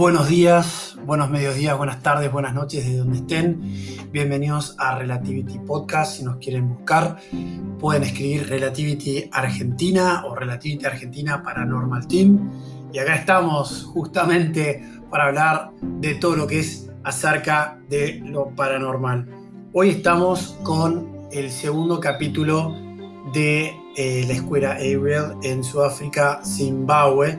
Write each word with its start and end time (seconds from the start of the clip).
Buenos 0.00 0.28
días, 0.28 0.96
buenos 1.04 1.28
mediodías, 1.28 1.76
buenas 1.76 2.02
tardes, 2.02 2.32
buenas 2.32 2.54
noches, 2.54 2.86
de 2.86 2.96
donde 2.96 3.18
estén. 3.18 3.60
Bienvenidos 4.10 4.74
a 4.78 4.98
Relativity 4.98 5.58
Podcast. 5.58 6.16
Si 6.16 6.24
nos 6.24 6.38
quieren 6.38 6.70
buscar, 6.70 7.18
pueden 7.78 8.04
escribir 8.04 8.48
Relativity 8.48 9.28
Argentina 9.30 10.24
o 10.24 10.34
Relativity 10.34 10.86
Argentina 10.86 11.42
Paranormal 11.42 12.08
Team. 12.08 12.50
Y 12.94 12.98
acá 12.98 13.14
estamos 13.14 13.84
justamente 13.92 14.82
para 15.10 15.26
hablar 15.26 15.72
de 15.82 16.14
todo 16.14 16.34
lo 16.34 16.46
que 16.46 16.60
es 16.60 16.90
acerca 17.04 17.78
de 17.90 18.22
lo 18.24 18.54
paranormal. 18.56 19.28
Hoy 19.74 19.90
estamos 19.90 20.56
con 20.62 21.28
el 21.30 21.50
segundo 21.50 22.00
capítulo 22.00 22.74
de 23.34 23.76
eh, 23.98 24.24
la 24.26 24.32
escuela 24.32 24.72
Ariel 24.76 25.34
en 25.42 25.62
Sudáfrica, 25.62 26.40
Zimbabue 26.42 27.38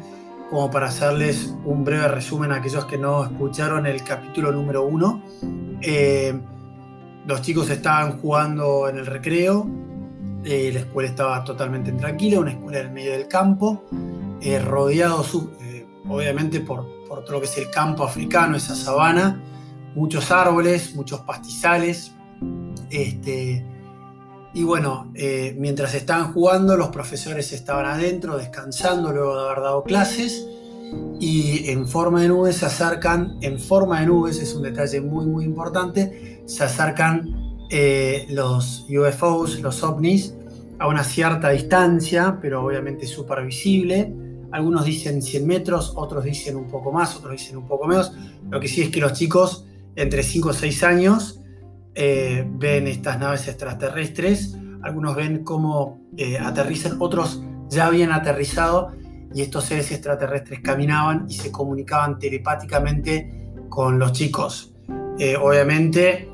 como 0.51 0.69
para 0.69 0.87
hacerles 0.87 1.55
un 1.63 1.85
breve 1.85 2.09
resumen 2.09 2.51
a 2.51 2.57
aquellos 2.57 2.83
que 2.83 2.97
no 2.97 3.23
escucharon 3.23 3.87
el 3.87 4.03
capítulo 4.03 4.51
número 4.51 4.83
uno. 4.83 5.23
Eh, 5.81 6.37
los 7.25 7.41
chicos 7.41 7.69
estaban 7.69 8.19
jugando 8.19 8.89
en 8.89 8.97
el 8.97 9.05
recreo, 9.05 9.65
eh, 10.43 10.71
la 10.73 10.81
escuela 10.81 11.07
estaba 11.07 11.43
totalmente 11.45 11.93
tranquila, 11.93 12.41
una 12.41 12.51
escuela 12.51 12.79
en 12.81 12.87
el 12.87 12.91
medio 12.91 13.11
del 13.13 13.29
campo, 13.29 13.85
eh, 14.41 14.59
rodeado 14.59 15.25
obviamente 16.09 16.59
por, 16.59 16.85
por, 17.07 17.23
todo 17.23 17.35
lo 17.35 17.39
que 17.39 17.45
es 17.45 17.57
el 17.57 17.70
campo 17.70 18.03
africano, 18.03 18.57
esa 18.57 18.75
sabana, 18.75 19.41
muchos 19.95 20.31
árboles, 20.31 20.93
muchos 20.95 21.21
pastizales. 21.21 22.13
Este, 22.89 23.65
y 24.53 24.63
bueno, 24.63 25.11
eh, 25.15 25.55
mientras 25.57 25.93
estaban 25.93 26.33
jugando, 26.33 26.75
los 26.75 26.89
profesores 26.89 27.53
estaban 27.53 27.85
adentro, 27.85 28.37
descansando 28.37 29.13
luego 29.13 29.35
de 29.35 29.45
haber 29.45 29.63
dado 29.63 29.84
clases. 29.84 30.45
Y 31.21 31.70
en 31.70 31.87
forma 31.87 32.21
de 32.21 32.27
nubes 32.27 32.57
se 32.57 32.65
acercan, 32.65 33.37
en 33.41 33.59
forma 33.59 34.01
de 34.01 34.07
nubes, 34.07 34.39
es 34.39 34.53
un 34.53 34.63
detalle 34.63 34.99
muy 34.99 35.26
muy 35.26 35.45
importante, 35.45 36.43
se 36.45 36.65
acercan 36.65 37.55
eh, 37.70 38.26
los 38.29 38.85
UFOs, 38.89 39.61
los 39.61 39.84
ovnis, 39.84 40.34
a 40.79 40.87
una 40.87 41.05
cierta 41.05 41.49
distancia, 41.51 42.37
pero 42.41 42.65
obviamente 42.65 43.07
súper 43.07 43.45
visible. 43.45 44.13
Algunos 44.51 44.83
dicen 44.83 45.21
100 45.21 45.48
metros, 45.48 45.93
otros 45.95 46.26
dicen 46.26 46.57
un 46.57 46.67
poco 46.67 46.91
más, 46.91 47.15
otros 47.15 47.31
dicen 47.31 47.55
un 47.55 47.67
poco 47.67 47.87
menos. 47.87 48.11
Lo 48.49 48.59
que 48.59 48.67
sí 48.67 48.81
es 48.81 48.89
que 48.89 48.99
los 48.99 49.13
chicos 49.13 49.65
entre 49.95 50.23
5 50.23 50.49
o 50.49 50.54
6 50.54 50.83
años 50.83 51.40
eh, 51.93 52.45
ven 52.47 52.87
estas 52.87 53.20
naves 53.20 53.47
extraterrestres, 53.47 54.57
algunos 54.81 55.15
ven 55.15 55.43
cómo 55.43 56.01
eh, 56.17 56.37
aterrizan, 56.37 56.98
otros 56.99 57.43
ya 57.70 57.87
habían 57.87 58.11
aterrizado 58.11 58.91
y 59.33 59.41
estos 59.41 59.65
seres 59.65 59.91
extraterrestres 59.91 60.61
caminaban 60.61 61.25
y 61.29 61.33
se 61.33 61.51
comunicaban 61.51 62.20
telepáticamente 62.20 63.49
con 63.70 63.99
los 63.99 64.11
chicos. 64.13 64.73
Eh, 65.19 65.35
obviamente 65.35 66.28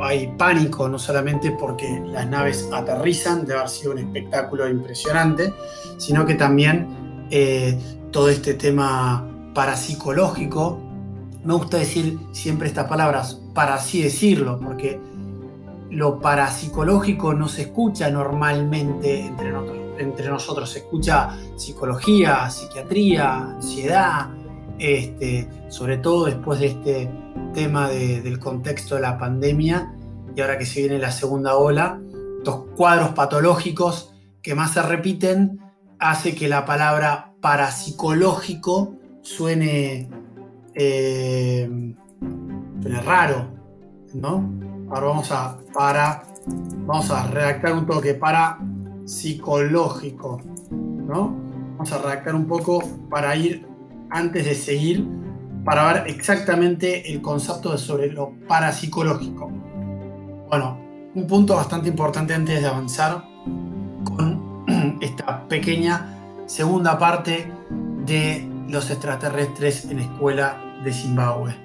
hay 0.00 0.34
pánico, 0.38 0.88
no 0.88 0.98
solamente 0.98 1.50
porque 1.52 2.02
las 2.06 2.26
naves 2.26 2.68
aterrizan, 2.72 3.44
debe 3.44 3.58
haber 3.58 3.68
sido 3.68 3.92
un 3.92 3.98
espectáculo 3.98 4.68
impresionante, 4.68 5.52
sino 5.98 6.24
que 6.24 6.34
también 6.34 7.26
todo 8.10 8.30
este 8.30 8.54
tema 8.54 9.28
parapsicológico 9.54 10.80
me 11.44 11.54
gusta 11.54 11.76
decir 11.76 12.18
siempre 12.32 12.68
estas 12.68 12.88
palabras, 12.88 13.43
para 13.54 13.74
así 13.76 14.02
decirlo, 14.02 14.58
porque 14.58 15.00
lo 15.90 16.20
parapsicológico 16.20 17.34
no 17.34 17.48
se 17.48 17.62
escucha 17.62 18.10
normalmente 18.10 19.26
entre 19.26 19.52
nosotros, 19.52 19.78
entre 19.98 20.28
nosotros. 20.28 20.70
se 20.70 20.80
escucha 20.80 21.38
psicología, 21.56 22.50
psiquiatría, 22.50 23.36
ansiedad, 23.36 24.30
este, 24.78 25.48
sobre 25.68 25.98
todo 25.98 26.26
después 26.26 26.58
de 26.58 26.66
este 26.66 27.10
tema 27.52 27.88
del 27.88 28.38
contexto 28.40 28.96
de 28.96 29.02
la 29.02 29.16
pandemia 29.16 29.94
y 30.34 30.40
ahora 30.40 30.58
que 30.58 30.66
se 30.66 30.80
viene 30.80 30.98
la 30.98 31.12
segunda 31.12 31.56
ola, 31.56 32.00
estos 32.38 32.64
cuadros 32.76 33.10
patológicos 33.10 34.12
que 34.42 34.56
más 34.56 34.72
se 34.72 34.82
repiten 34.82 35.60
hace 36.00 36.34
que 36.34 36.48
la 36.48 36.64
palabra 36.64 37.32
parapsicológico 37.40 38.96
suene 39.22 40.08
eh, 40.74 41.94
raro, 42.84 43.46
¿no? 44.14 44.50
Ahora 44.90 45.06
vamos 45.06 45.32
a, 45.32 45.58
para, 45.72 46.22
vamos 46.86 47.10
a 47.10 47.26
redactar 47.26 47.72
un 47.72 47.86
toque 47.86 48.14
para 48.14 48.58
psicológico, 49.04 50.40
¿no? 50.70 51.36
Vamos 51.72 51.92
a 51.92 51.98
redactar 51.98 52.34
un 52.34 52.46
poco 52.46 52.82
para 53.10 53.34
ir, 53.36 53.66
antes 54.10 54.44
de 54.44 54.54
seguir, 54.54 55.06
para 55.64 55.92
ver 55.92 56.08
exactamente 56.08 57.10
el 57.10 57.22
concepto 57.22 57.76
sobre 57.78 58.12
lo 58.12 58.32
parapsicológico. 58.46 59.50
Bueno, 60.48 60.78
un 61.14 61.26
punto 61.26 61.56
bastante 61.56 61.88
importante 61.88 62.34
antes 62.34 62.60
de 62.60 62.68
avanzar 62.68 63.24
con 64.04 64.64
esta 65.00 65.48
pequeña 65.48 66.42
segunda 66.46 66.98
parte 66.98 67.50
de 68.04 68.46
los 68.68 68.90
extraterrestres 68.90 69.86
en 69.86 70.00
escuela 70.00 70.58
de 70.84 70.92
Zimbabue. 70.92 71.63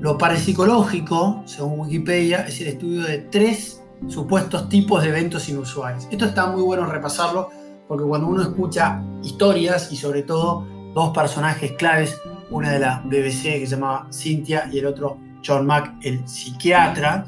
Lo 0.00 0.16
parapsicológico, 0.16 1.42
según 1.44 1.80
Wikipedia, 1.80 2.46
es 2.46 2.60
el 2.60 2.68
estudio 2.68 3.02
de 3.02 3.18
tres 3.18 3.82
supuestos 4.08 4.68
tipos 4.68 5.02
de 5.02 5.08
eventos 5.08 5.48
inusuales. 5.48 6.08
Esto 6.10 6.26
está 6.26 6.46
muy 6.46 6.62
bueno 6.62 6.86
repasarlo 6.86 7.50
porque 7.88 8.04
cuando 8.04 8.26
uno 8.26 8.42
escucha 8.42 9.02
historias 9.22 9.92
y 9.92 9.96
sobre 9.96 10.22
todo 10.22 10.66
dos 10.94 11.10
personajes 11.10 11.72
claves, 11.72 12.18
una 12.50 12.72
de 12.72 12.78
la 12.78 13.02
BBC 13.04 13.42
que 13.42 13.66
se 13.66 13.76
llamaba 13.76 14.08
Cynthia 14.12 14.68
y 14.72 14.78
el 14.78 14.86
otro 14.86 15.18
John 15.44 15.66
Mack, 15.66 15.94
el 16.02 16.26
psiquiatra, 16.26 17.26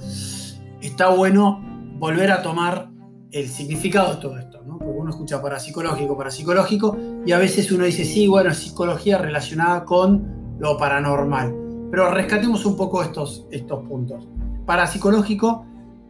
está 0.81 1.09
bueno 1.09 1.61
volver 1.99 2.31
a 2.31 2.43
tomar 2.43 2.91
el 3.31 3.49
significado 3.49 4.15
de 4.15 4.21
todo 4.21 4.39
esto, 4.39 4.63
porque 4.67 4.85
uno 4.85 5.11
escucha 5.11 5.43
parapsicológico, 5.43 6.17
parapsicológico, 6.17 6.97
y 7.27 7.33
a 7.33 7.39
veces 7.39 7.71
uno 7.71 7.85
dice, 7.85 8.05
sí, 8.05 8.27
bueno, 8.27 8.55
psicología 8.55 9.19
relacionada 9.19 9.85
con 9.85 10.57
lo 10.59 10.79
paranormal. 10.79 11.68
Pero 11.91 12.11
rescatemos 12.13 12.65
un 12.67 12.77
poco 12.77 13.03
estos, 13.03 13.47
estos 13.51 13.87
puntos. 13.87 14.27
Parapsicológico 14.67 15.65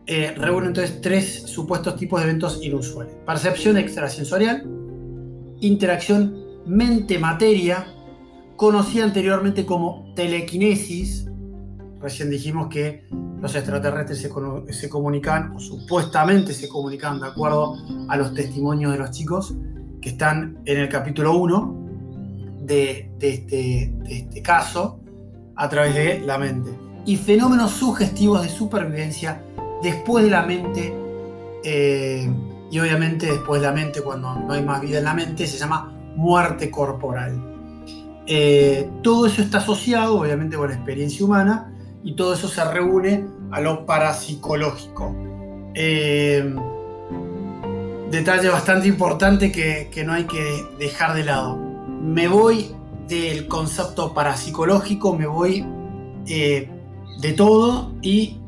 eh, 0.07 0.33
reúne 0.37 0.69
entonces 0.69 1.01
tres 1.01 1.43
supuestos 1.43 1.97
tipos 1.97 2.21
de 2.21 2.29
eventos 2.29 2.63
inusuales. 2.63 3.15
Percepción 3.27 3.77
extrasensorial, 3.77 4.65
interacción 5.61 6.49
mente-materia, 6.67 7.87
conocida 8.57 9.05
anteriormente 9.05 9.65
como 9.65 10.13
telequinesis. 10.15 11.29
Recién 12.01 12.31
dijimos 12.31 12.69
que 12.69 13.07
los 13.41 13.55
extraterrestres 13.55 14.21
se, 14.21 14.89
comunican, 14.89 15.53
o 15.55 15.61
supuestamente 15.61 16.53
se 16.53 16.69
comunican, 16.69 17.21
de 17.21 17.27
acuerdo 17.27 17.77
a 18.09 18.17
los 18.17 18.35
testimonios 18.35 18.93
de 18.93 18.99
los 18.99 19.11
chicos 19.11 19.55
que 20.01 20.11
están 20.11 20.59
en 20.65 20.79
el 20.79 20.89
capítulo 20.89 21.37
1, 21.37 21.89
de, 22.63 23.11
este, 23.21 23.95
este, 24.07 24.43
caso 24.43 25.01
a 25.59 25.69
través 25.69 25.95
de 25.95 26.21
la 26.21 26.39
mente. 26.39 26.71
Y 27.05 27.17
fenómenos 27.17 27.73
sugestivos 27.73 28.43
de 28.43 28.49
supervivencia 28.49 29.43
después 29.83 30.25
de 30.25 30.31
la 30.31 30.43
mente, 30.43 30.95
eh, 31.65 32.31
y 32.71 32.79
obviamente 32.79 33.27
después 33.27 33.61
de 33.61 33.67
la 33.67 33.73
mente, 33.73 34.01
cuando 34.01 34.35
no 34.35 34.53
hay 34.53 34.63
más 34.63 34.81
vida 34.81 34.99
en 34.99 35.05
la 35.05 35.15
mente, 35.15 35.47
se 35.47 35.59
llama 35.59 35.93
muerte 36.17 36.71
corporal. 36.71 37.43
Eh, 38.27 38.91
todo 39.03 39.27
eso 39.27 39.43
está 39.43 39.59
asociado, 39.59 40.21
obviamente, 40.21 40.57
con 40.57 40.69
la 40.69 40.75
experiencia 40.75 41.25
humana, 41.25 41.75
y 42.05 42.15
todo 42.15 42.35
eso 42.35 42.49
se 42.49 42.65
reúne 42.65 43.27
a 43.51 43.61
lo 43.61 43.85
parapsicológico. 43.85 45.15
Eh, 45.75 46.55
detalle 48.11 48.49
bastante 48.49 48.89
importante 48.89 49.53
que, 49.53 49.91
que 49.93 50.05
no 50.05 50.13
hay 50.13 50.25
que 50.25 50.65
dejar 50.79 51.15
de 51.15 51.25
lado 51.25 51.69
me 52.01 52.29
voy 52.29 52.75
del 53.09 53.47
concepto 53.49 54.13
parapsicológico, 54.13 55.17
me 55.17 55.27
voy 55.27 55.67
eh, 56.27 56.71
de 57.21 57.33
todo 57.33 57.95
y 58.03 58.39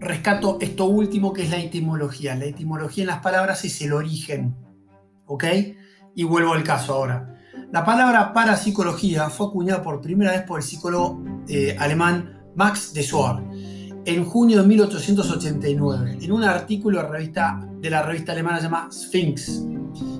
rescato 0.00 0.58
esto 0.60 0.86
último 0.86 1.32
que 1.32 1.42
es 1.42 1.50
la 1.50 1.58
etimología. 1.58 2.34
La 2.34 2.46
etimología 2.46 3.04
en 3.04 3.08
las 3.08 3.20
palabras 3.20 3.64
es 3.64 3.80
el 3.82 3.92
origen. 3.92 4.56
¿Ok? 5.26 5.44
Y 6.14 6.24
vuelvo 6.24 6.54
al 6.54 6.64
caso 6.64 6.94
ahora. 6.94 7.36
La 7.70 7.84
palabra 7.84 8.32
parapsicología 8.32 9.28
fue 9.30 9.48
acuñada 9.48 9.82
por 9.82 10.00
primera 10.00 10.32
vez 10.32 10.42
por 10.42 10.58
el 10.58 10.64
psicólogo 10.64 11.22
eh, 11.46 11.76
alemán 11.78 12.40
Max 12.56 12.92
de 12.94 13.02
Soar 13.02 13.44
en 14.06 14.24
junio 14.24 14.62
de 14.62 14.66
1889 14.66 16.18
en 16.22 16.32
un 16.32 16.42
artículo 16.42 17.02
de, 17.02 17.08
revista, 17.08 17.68
de 17.80 17.90
la 17.90 18.02
revista 18.02 18.32
alemana 18.32 18.58
llamada 18.58 18.90
Sphinx 18.90 19.62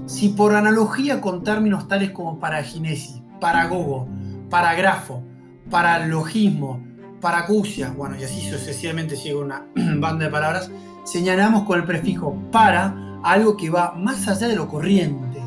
si 0.07 0.31
por 0.31 0.55
analogía 0.55 1.21
con 1.21 1.45
términos 1.45 1.87
tales 1.87 2.11
como 2.11 2.39
paraginesis, 2.41 3.20
paragogo, 3.41 4.07
paragrafo, 4.49 5.23
paralogismo, 5.71 6.81
paracusia, 7.21 7.93
bueno, 7.97 8.17
y 8.19 8.25
así 8.25 8.49
sucesivamente 8.49 9.17
sigue 9.17 9.35
una 9.35 9.67
banda 9.75 10.27
de 10.27 10.31
palabras, 10.31 10.71
señalamos 11.05 11.65
con 11.65 11.81
el 11.81 11.87
prefijo 11.87 12.37
para 12.53 12.95
algo 13.23 13.57
que 13.57 13.71
va 13.71 13.93
más 13.93 14.29
allá 14.29 14.49
de 14.49 14.57
lo 14.57 14.69
corriente, 14.69 15.41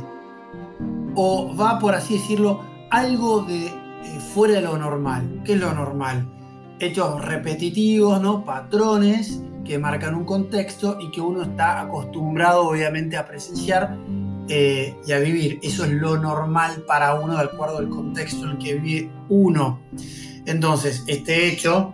o 1.15 1.55
va, 1.55 1.79
por 1.79 1.95
así 1.95 2.15
decirlo, 2.15 2.61
algo 2.89 3.43
de 3.43 3.67
eh, 3.67 4.19
fuera 4.33 4.55
de 4.55 4.61
lo 4.61 4.77
normal. 4.77 5.41
¿Qué 5.45 5.53
es 5.53 5.59
lo 5.59 5.73
normal? 5.73 6.27
Hechos 6.79 7.23
repetitivos, 7.23 8.21
¿no? 8.21 8.43
Patrones 8.43 9.41
que 9.63 9.77
marcan 9.79 10.15
un 10.15 10.25
contexto 10.25 10.97
y 10.99 11.09
que 11.11 11.21
uno 11.21 11.43
está 11.43 11.81
acostumbrado 11.81 12.67
obviamente 12.67 13.15
a 13.15 13.25
presenciar 13.25 13.97
eh, 14.49 14.95
y 15.05 15.11
a 15.11 15.19
vivir. 15.19 15.59
Eso 15.63 15.85
es 15.85 15.91
lo 15.91 16.17
normal 16.17 16.83
para 16.87 17.13
uno 17.15 17.37
de 17.37 17.43
acuerdo 17.43 17.77
al 17.77 17.89
contexto 17.89 18.43
en 18.45 18.51
el 18.51 18.57
que 18.57 18.75
vive 18.75 19.11
uno. 19.29 19.81
Entonces, 20.45 21.03
este 21.07 21.47
hecho 21.47 21.93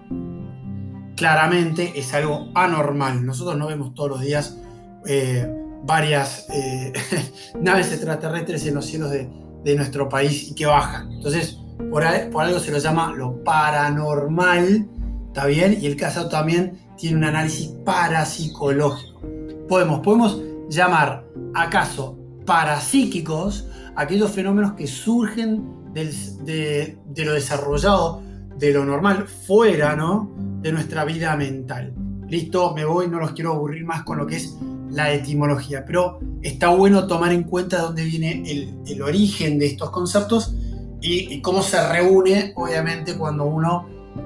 claramente 1.16 1.94
es 1.96 2.13
algo 2.13 2.50
anormal. 2.56 3.25
Nosotros 3.25 3.57
no 3.57 3.68
vemos 3.68 3.94
todos 3.94 4.10
los 4.10 4.22
días 4.22 4.57
eh, 5.06 5.48
varias 5.84 6.48
eh, 6.50 6.94
naves 7.62 7.92
extraterrestres 7.92 8.66
en 8.66 8.75
los 8.75 8.86
cielos 8.86 9.12
de, 9.12 9.30
nuestro 9.75 10.10
país 10.10 10.50
y 10.50 10.56
que 10.56 10.66
bajan. 10.66 11.12
Entonces, 11.12 11.60
por, 11.92 12.04
algo 12.04 12.60
se 12.60 12.72
lo 12.72 12.80
llama 12.80 13.13
lo 13.16 13.44
paranormal, 13.44 14.88
¿está 15.28 15.45
bien? 15.45 15.78
Y 15.80 15.86
el 15.86 15.95
caso 15.95 16.28
también 16.28 16.80
tiene 16.98 17.18
un 17.18 17.25
análisis 17.25 17.68
parapsicológico. 17.86 19.22
Podemos, 19.68 20.00
podemos 20.00 20.42
llamar 20.69 21.24
acaso 21.54 22.19
parapsíquicos 22.50 23.68
aquellos 23.96 24.31
fenómenos 24.31 24.74
que 24.74 24.88
surgen 24.88 25.94
de, 25.94 26.98
lo 27.16 27.34
desarrollado, 27.34 28.24
de 28.57 28.74
lo 28.74 28.86
normal, 28.86 29.28
fuera 29.28 29.96
¿no? 29.96 30.31
de 30.60 30.72
nuestra 30.72 31.06
vida 31.06 31.36
mental. 31.36 31.94
Listo, 32.28 32.74
me 32.74 32.86
voy, 32.86 33.07
no 33.07 33.19
los 33.19 33.34
quiero 33.34 33.54
aburrir 33.54 33.86
más 33.86 34.01
con 34.01 34.18
lo 34.18 34.25
que 34.25 34.38
es 34.38 34.57
la 34.90 35.13
etimología, 35.13 35.86
pero 35.86 36.22
está 36.42 36.69
bueno 36.69 37.06
tomar 37.06 37.34
en 37.34 37.44
cuenta 37.44 37.75
de 37.78 37.81
dónde 37.84 38.04
viene 38.06 38.44
el, 38.48 39.02
origen 39.04 39.60
de 39.60 39.68
estos 39.68 39.92
conceptos 39.92 40.56
y, 41.02 41.42
cómo 41.42 41.62
se 41.62 41.88
reúne, 41.88 42.54
obviamente, 42.56 43.16
cuando 43.16 43.45
uno 43.45 43.86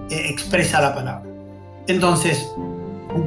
eh, 0.09 0.29
expresa 0.29 0.79
la 0.79 0.95
palabra. 0.95 1.29
Entonces, 1.87 2.47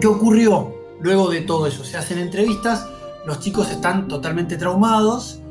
¿qué 0.01 0.07
ocurrió 0.07 0.75
luego 1.03 1.29
de 1.29 1.43
todo 1.43 1.67
eso? 1.67 1.85
Se 1.85 1.99
hacen 1.99 2.19
entrevistas 2.19 2.87
los 3.27 3.41
chicos 3.41 3.71
están 3.73 4.07
totalmente 4.07 4.57
traumados, 4.57 5.43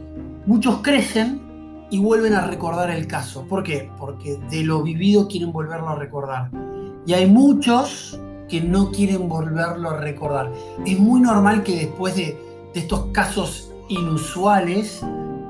muchos 0.46 0.78
crecen 0.82 1.42
y 1.90 2.00
vuelven 2.00 2.34
a 2.34 2.48
recordar 2.48 2.90
el 2.90 3.06
caso. 3.06 3.46
¿Por 3.48 3.64
qué? 3.64 3.92
Porque 4.00 4.38
de 4.50 4.64
lo 4.64 4.82
vivido 4.82 5.28
quieren 5.28 5.52
volverlo 5.52 5.90
a 5.90 5.96
recordar. 5.96 6.50
Y 7.06 7.14
hay 7.14 7.28
muchos 7.28 8.20
que 8.48 8.62
no 8.62 8.92
quieren 8.92 9.28
volverlo 9.28 9.90
a 9.90 9.98
recordar. 9.98 10.52
Es 10.86 10.98
muy 10.98 11.20
normal 11.20 11.64
que 11.64 11.76
después 11.76 12.16
de, 12.16 12.38
estos 12.74 13.08
casos 13.08 13.72
inusuales, 13.90 15.02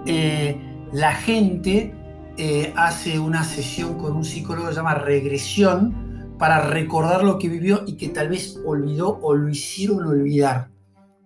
eh, 0.06 0.60
la 0.92 1.14
gente 1.14 1.94
eh, 2.38 2.74
hace 2.76 3.20
una 3.20 3.44
sesión 3.44 3.96
con 4.00 4.16
un 4.16 4.26
psicólogo 4.26 4.68
que 4.68 4.74
se 4.74 4.80
llama 4.80 4.96
regresión 4.96 6.36
para 6.38 6.62
recordar 6.62 7.24
lo 7.24 7.38
que 7.38 7.50
vivió 7.50 7.84
y 7.86 7.94
que 7.94 8.10
tal 8.10 8.30
vez 8.30 8.60
olvidó 8.66 9.20
o 9.22 9.34
lo 9.34 9.50
hicieron 9.50 10.06
olvidar 10.06 10.75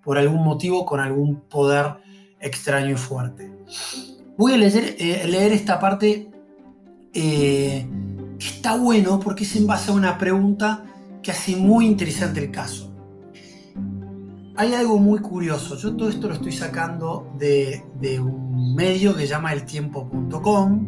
por 0.10 0.18
algún 0.18 0.44
motivo 0.44 0.88
con 0.88 1.00
algún 1.00 1.42
poder 1.42 1.98
extraño 2.40 2.94
y 2.94 2.96
fuerte. 2.96 3.52
Voy 4.40 4.54
a 4.54 4.58
leer, 4.58 4.96
eh, 4.98 5.50
esta 5.54 5.80
parte 5.80 6.32
eh, 7.14 7.88
que 8.40 8.48
está 8.48 8.76
bueno 8.76 9.20
porque 9.20 9.44
es 9.44 9.56
en 9.56 9.68
base 9.68 9.92
a 9.92 9.94
una 9.94 10.18
pregunta 10.18 10.84
que 11.22 11.30
hace 11.30 11.56
muy 11.56 11.86
interesante 11.86 12.40
el 12.40 12.50
caso. 12.50 12.92
Hay 14.56 14.74
algo 14.74 14.98
muy 14.98 15.20
curioso. 15.20 15.78
Yo 15.78 15.96
todo 15.96 16.10
esto 16.10 16.28
lo 16.28 16.34
estoy 16.34 16.54
sacando 16.54 17.32
de, 17.38 17.84
un 18.20 18.74
medio 18.74 19.16
que 19.16 19.28
llama 19.28 19.54
eltiempo.com. 19.54 20.88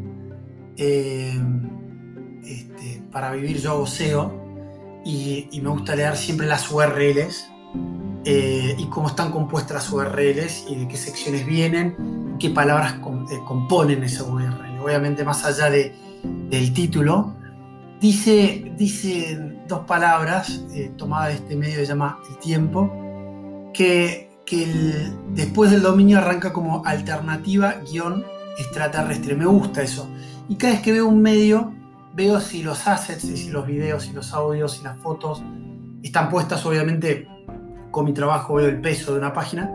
Eh, 0.77 1.39
este, 2.43 3.03
para 3.11 3.33
vivir 3.33 3.59
yo 3.59 3.77
voceo 3.77 4.33
y, 5.05 5.47
y 5.51 5.61
me 5.61 5.69
gusta 5.69 5.95
leer 5.95 6.17
siempre 6.17 6.47
las 6.47 6.71
URLs 6.71 7.51
eh, 8.23 8.75
y 8.77 8.85
cómo 8.85 9.07
están 9.07 9.31
compuestas 9.31 9.73
las 9.73 9.91
URLs 9.91 10.65
y 10.69 10.75
de 10.75 10.87
qué 10.87 10.95
secciones 10.95 11.45
vienen, 11.45 12.35
qué 12.39 12.51
palabras 12.51 12.95
eh, 13.31 13.39
componen 13.47 14.03
esa 14.03 14.23
URL. 14.23 14.79
Obviamente 14.83 15.23
más 15.23 15.43
allá 15.43 15.69
de, 15.69 15.95
del 16.49 16.73
título, 16.73 17.35
dice, 17.99 18.73
dice 18.77 19.39
dos 19.67 19.81
palabras 19.81 20.63
eh, 20.73 20.91
tomadas 20.97 21.29
de 21.29 21.33
este 21.35 21.55
medio 21.55 21.75
que 21.75 21.85
se 21.85 21.87
llama 21.87 22.19
El 22.29 22.37
Tiempo, 22.37 22.91
que, 23.73 24.29
que 24.45 24.67
después 25.29 25.71
del 25.71 25.81
dominio 25.81 26.19
arranca 26.19 26.53
como 26.53 26.85
alternativa 26.85 27.75
guion 27.91 28.23
extraterrestre. 28.59 29.35
Me 29.35 29.45
gusta 29.45 29.81
eso. 29.81 30.07
Y 30.47 30.55
cada 30.55 30.73
vez 30.73 30.81
que 30.83 30.91
veo 30.91 31.07
un 31.07 31.21
medio, 31.21 31.73
veo 32.13 32.39
si 32.39 32.61
los 32.61 32.87
assets, 32.87 33.21
si 33.23 33.49
los 33.49 33.65
videos, 33.65 34.03
si 34.03 34.13
los 34.13 34.31
audios, 34.33 34.73
si 34.73 34.83
las 34.83 34.97
fotos 34.99 35.41
están 36.03 36.29
puestas 36.29 36.65
obviamente 36.65 37.27
con 37.91 38.05
mi 38.05 38.13
trabajo 38.13 38.55
veo 38.55 38.67
el 38.67 38.81
peso 38.81 39.13
de 39.13 39.19
una 39.19 39.33
página. 39.33 39.71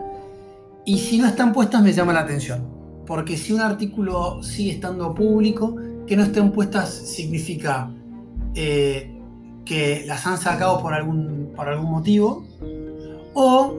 Y 0.85 0.97
si 0.99 1.17
no 1.17 1.27
están 1.27 1.53
puestas 1.53 1.81
me 1.81 1.93
llama 1.93 2.13
la 2.13 2.21
atención. 2.21 2.67
Porque 3.05 3.37
si 3.37 3.53
un 3.53 3.61
artículo 3.61 4.43
sigue 4.43 4.71
estando 4.71 5.13
público, 5.13 5.75
que 6.05 6.17
no 6.17 6.23
estén 6.23 6.51
puestas 6.51 6.89
significa 6.89 7.89
eh, 8.55 9.13
que 9.63 10.03
las 10.05 10.25
han 10.25 10.37
sacado 10.37 10.81
por 10.81 10.93
algún, 10.93 11.53
por 11.55 11.69
algún 11.69 11.91
motivo. 11.91 12.45
O 13.33 13.77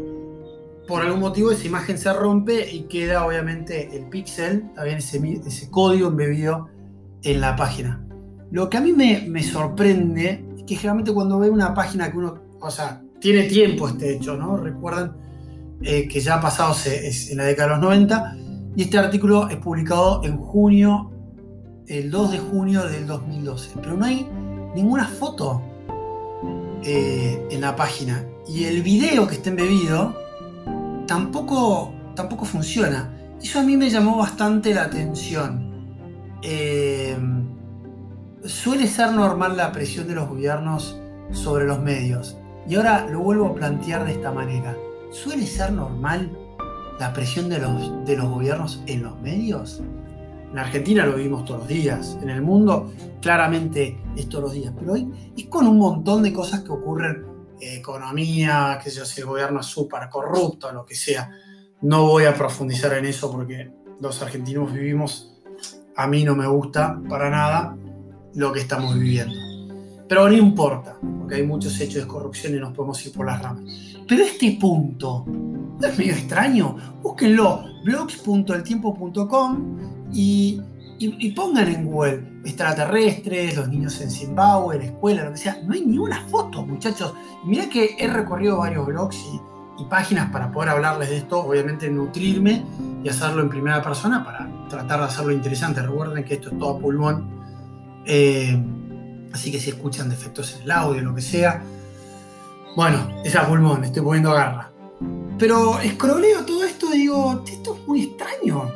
por 0.87 1.03
algún 1.03 1.21
motivo 1.21 1.51
esa 1.51 1.67
imagen 1.67 1.99
se 1.99 2.11
rompe 2.13 2.71
y 2.73 2.85
queda 2.85 3.27
obviamente 3.27 3.95
el 3.95 4.07
píxel, 4.09 4.73
también 4.75 4.99
ese, 4.99 5.19
ese 5.47 5.71
código 5.71 6.09
embebido 6.09 6.69
en 7.23 7.41
la 7.41 7.57
página. 7.57 8.03
Lo 8.51 8.71
que 8.71 8.79
a 8.79 8.81
mí 8.81 8.95
me, 8.95 9.27
me 9.29 9.43
sorprende 9.43 10.45
es 10.57 10.63
que 10.63 10.77
generalmente 10.77 11.13
cuando 11.13 11.39
veo 11.39 11.53
una 11.53 11.75
página 11.75 12.11
que 12.11 12.17
uno, 12.17 12.39
o 12.61 12.71
sea, 12.71 13.03
tiene 13.21 13.45
tiempo 13.45 13.89
este 13.89 14.15
hecho, 14.15 14.37
¿no? 14.37 14.57
Recuerdan 14.57 15.17
eh, 15.83 16.09
que 16.09 16.21
ya 16.21 16.37
ha 16.37 16.41
pasado 16.41 16.75
en 16.85 17.37
la 17.37 17.45
década 17.45 17.69
de 17.69 17.75
los 17.75 17.85
90 17.85 18.37
y 18.77 18.83
este 18.83 18.99
artículo 18.99 19.49
es 19.49 19.57
publicado 19.57 20.23
en 20.25 20.37
junio, 20.37 21.11
el 21.87 22.11
2 22.11 22.33
de 22.33 22.39
junio 22.39 22.85
del 22.85 23.07
2012, 23.07 23.71
pero 23.81 23.97
no 23.97 24.05
hay 24.05 24.29
ninguna 24.75 25.07
foto 25.07 25.63
eh, 26.85 27.47
en 27.51 27.61
la 27.61 27.75
página 27.75 28.25
y 28.47 28.65
el 28.65 28.83
video 28.83 29.27
que 29.27 29.35
está 29.35 29.51
embebido 29.51 30.17
tampoco, 31.07 31.93
tampoco 32.15 32.45
funciona. 32.45 33.15
Eso 33.43 33.61
a 33.61 33.63
mí 33.63 33.77
me 33.77 33.91
llamó 33.91 34.17
bastante 34.19 34.75
la 34.75 34.83
atención. 34.83 35.69
Eh, 36.43 37.17
suele 38.45 38.87
ser 38.87 39.13
normal 39.13 39.57
la 39.57 39.73
presión 39.73 40.07
de 40.07 40.15
los 40.15 40.29
gobiernos 40.29 41.01
sobre 41.33 41.67
los 41.67 41.81
medios. 41.81 42.37
Y 42.69 42.75
ahora 42.75 43.07
lo 43.11 43.21
vuelvo 43.21 43.47
a 43.47 43.55
plantear 43.55 44.05
de 44.05 44.13
esta 44.13 44.31
manera. 44.31 44.77
¿Suele 45.11 45.47
ser 45.47 45.73
normal 45.73 46.31
la 47.01 47.13
presión 47.13 47.49
de 47.49 47.59
los, 47.59 48.05
de 48.05 48.17
los 48.17 48.29
gobiernos 48.29 48.83
en 48.87 49.03
los 49.05 49.19
medios? 49.21 49.81
En 50.51 50.59
Argentina 50.59 51.07
lo 51.07 51.17
vivimos 51.17 51.45
todos 51.45 51.61
los 51.61 51.69
días, 51.69 52.19
en 52.23 52.31
el 52.31 52.43
mundo 52.43 52.91
claramente 53.21 54.01
es 54.17 54.29
todos 54.29 54.45
los 54.45 54.53
días, 54.53 54.73
pero 54.79 54.95
hoy 54.95 55.33
es 55.37 55.47
con 55.47 55.67
un 55.67 55.79
montón 55.79 56.23
de 56.23 56.33
cosas 56.33 56.61
que 56.61 56.71
ocurren, 56.71 57.27
eh, 57.61 57.77
economía, 57.77 58.79
que 58.83 58.91
sé 58.91 58.97
yo, 58.99 59.05
si 59.05 59.21
el 59.21 59.27
gobierno 59.27 59.61
es 59.61 59.77
corrupto, 60.11 60.73
lo 60.73 60.87
que 60.87 60.95
sea. 60.95 61.31
No 61.83 62.05
voy 62.07 62.25
a 62.25 62.35
profundizar 62.35 62.95
en 62.95 63.05
eso 63.05 63.31
porque 63.31 63.71
los 64.01 64.23
argentinos 64.23 64.73
vivimos, 64.73 65.39
a 65.97 66.07
mí 66.07 66.25
no 66.25 66.35
me 66.35 66.47
gusta 66.47 66.99
para 67.09 67.31
nada 67.31 67.77
lo 68.35 68.53
que 68.53 68.61
estamos 68.61 68.95
viviendo. 68.95 69.48
Pero 70.09 70.29
no 70.29 70.35
importa, 70.35 70.97
porque 71.01 71.37
hay 71.37 71.47
muchos 71.47 71.79
hechos 71.81 72.03
de 72.03 72.09
corrupción 72.09 72.55
y 72.55 72.59
nos 72.59 72.73
podemos 72.73 73.05
ir 73.05 73.13
por 73.13 73.27
las 73.27 73.43
ramas. 73.43 73.63
Pero 74.07 74.25
este 74.25 74.57
punto 74.59 75.27
¿no 75.81 75.87
es 75.87 75.99
medio 75.99 76.13
extraño. 76.13 76.77
Búsquenlo, 77.03 77.65
blogs.eltiempo.com 77.85 79.79
y, 80.13 80.61
y, 80.99 81.31
pongan 81.33 81.69
en 81.69 81.85
Google 81.85 82.25
extraterrestres, 82.45 83.57
los 83.57 83.69
niños 83.69 84.01
en 84.01 84.11
Zimbabue, 84.11 84.79
la 84.79 84.85
escuela, 84.85 85.25
lo 85.25 85.33
que 85.33 85.39
sea. 85.39 85.61
No 85.65 85.75
hay 85.75 85.85
ni 85.85 85.99
una 85.99 86.23
foto, 86.29 86.65
muchachos. 86.65 87.15
Y 87.45 87.49
mirá 87.49 87.69
que 87.69 87.97
he 87.99 88.09
recorrido 88.09 88.59
varios 88.59 88.87
blogs 88.87 89.17
y, 89.17 89.41
y 89.83 89.85
páginas 89.87 90.31
para 90.31 90.51
poder 90.51 90.71
hablarles 90.71 91.11
de 91.11 91.19
esto, 91.19 91.41
obviamente 91.45 91.89
nutrirme 91.91 92.65
y 93.05 93.09
hacerlo 93.09 93.43
en 93.43 93.49
primera 93.49 93.81
persona 93.83 94.25
para 94.25 94.49
tratar 94.69 95.01
de 95.01 95.07
hacerlo 95.07 95.33
interesante. 95.33 95.83
Recuerden 95.83 96.25
que 96.25 96.35
esto 96.35 96.51
es 96.51 96.59
todo 96.59 96.79
pulmón. 96.79 97.39
Eh, 98.05 98.61
Así 99.33 99.51
que 99.53 99.61
si 99.61 99.71
escuchan 99.71 100.09
defectos 100.09 100.57
en 100.57 100.63
el 100.63 100.71
audio, 100.71 101.03
lo 101.03 101.15
que 101.15 101.21
sea, 101.21 101.63
bueno, 102.77 103.09
es 103.25 103.35
a 103.37 103.47
pulmón, 103.47 103.85
estoy 103.85 104.03
poniendo 104.03 104.33
garra. 104.33 104.71
Pero 105.39 105.79
escroleo 105.81 106.45
todo 106.45 106.65
esto 106.65 106.95
y 106.95 106.99
digo, 106.99 107.45
esto 107.47 107.77
es 107.77 107.89
muy 107.89 108.03
extraño. 108.05 108.71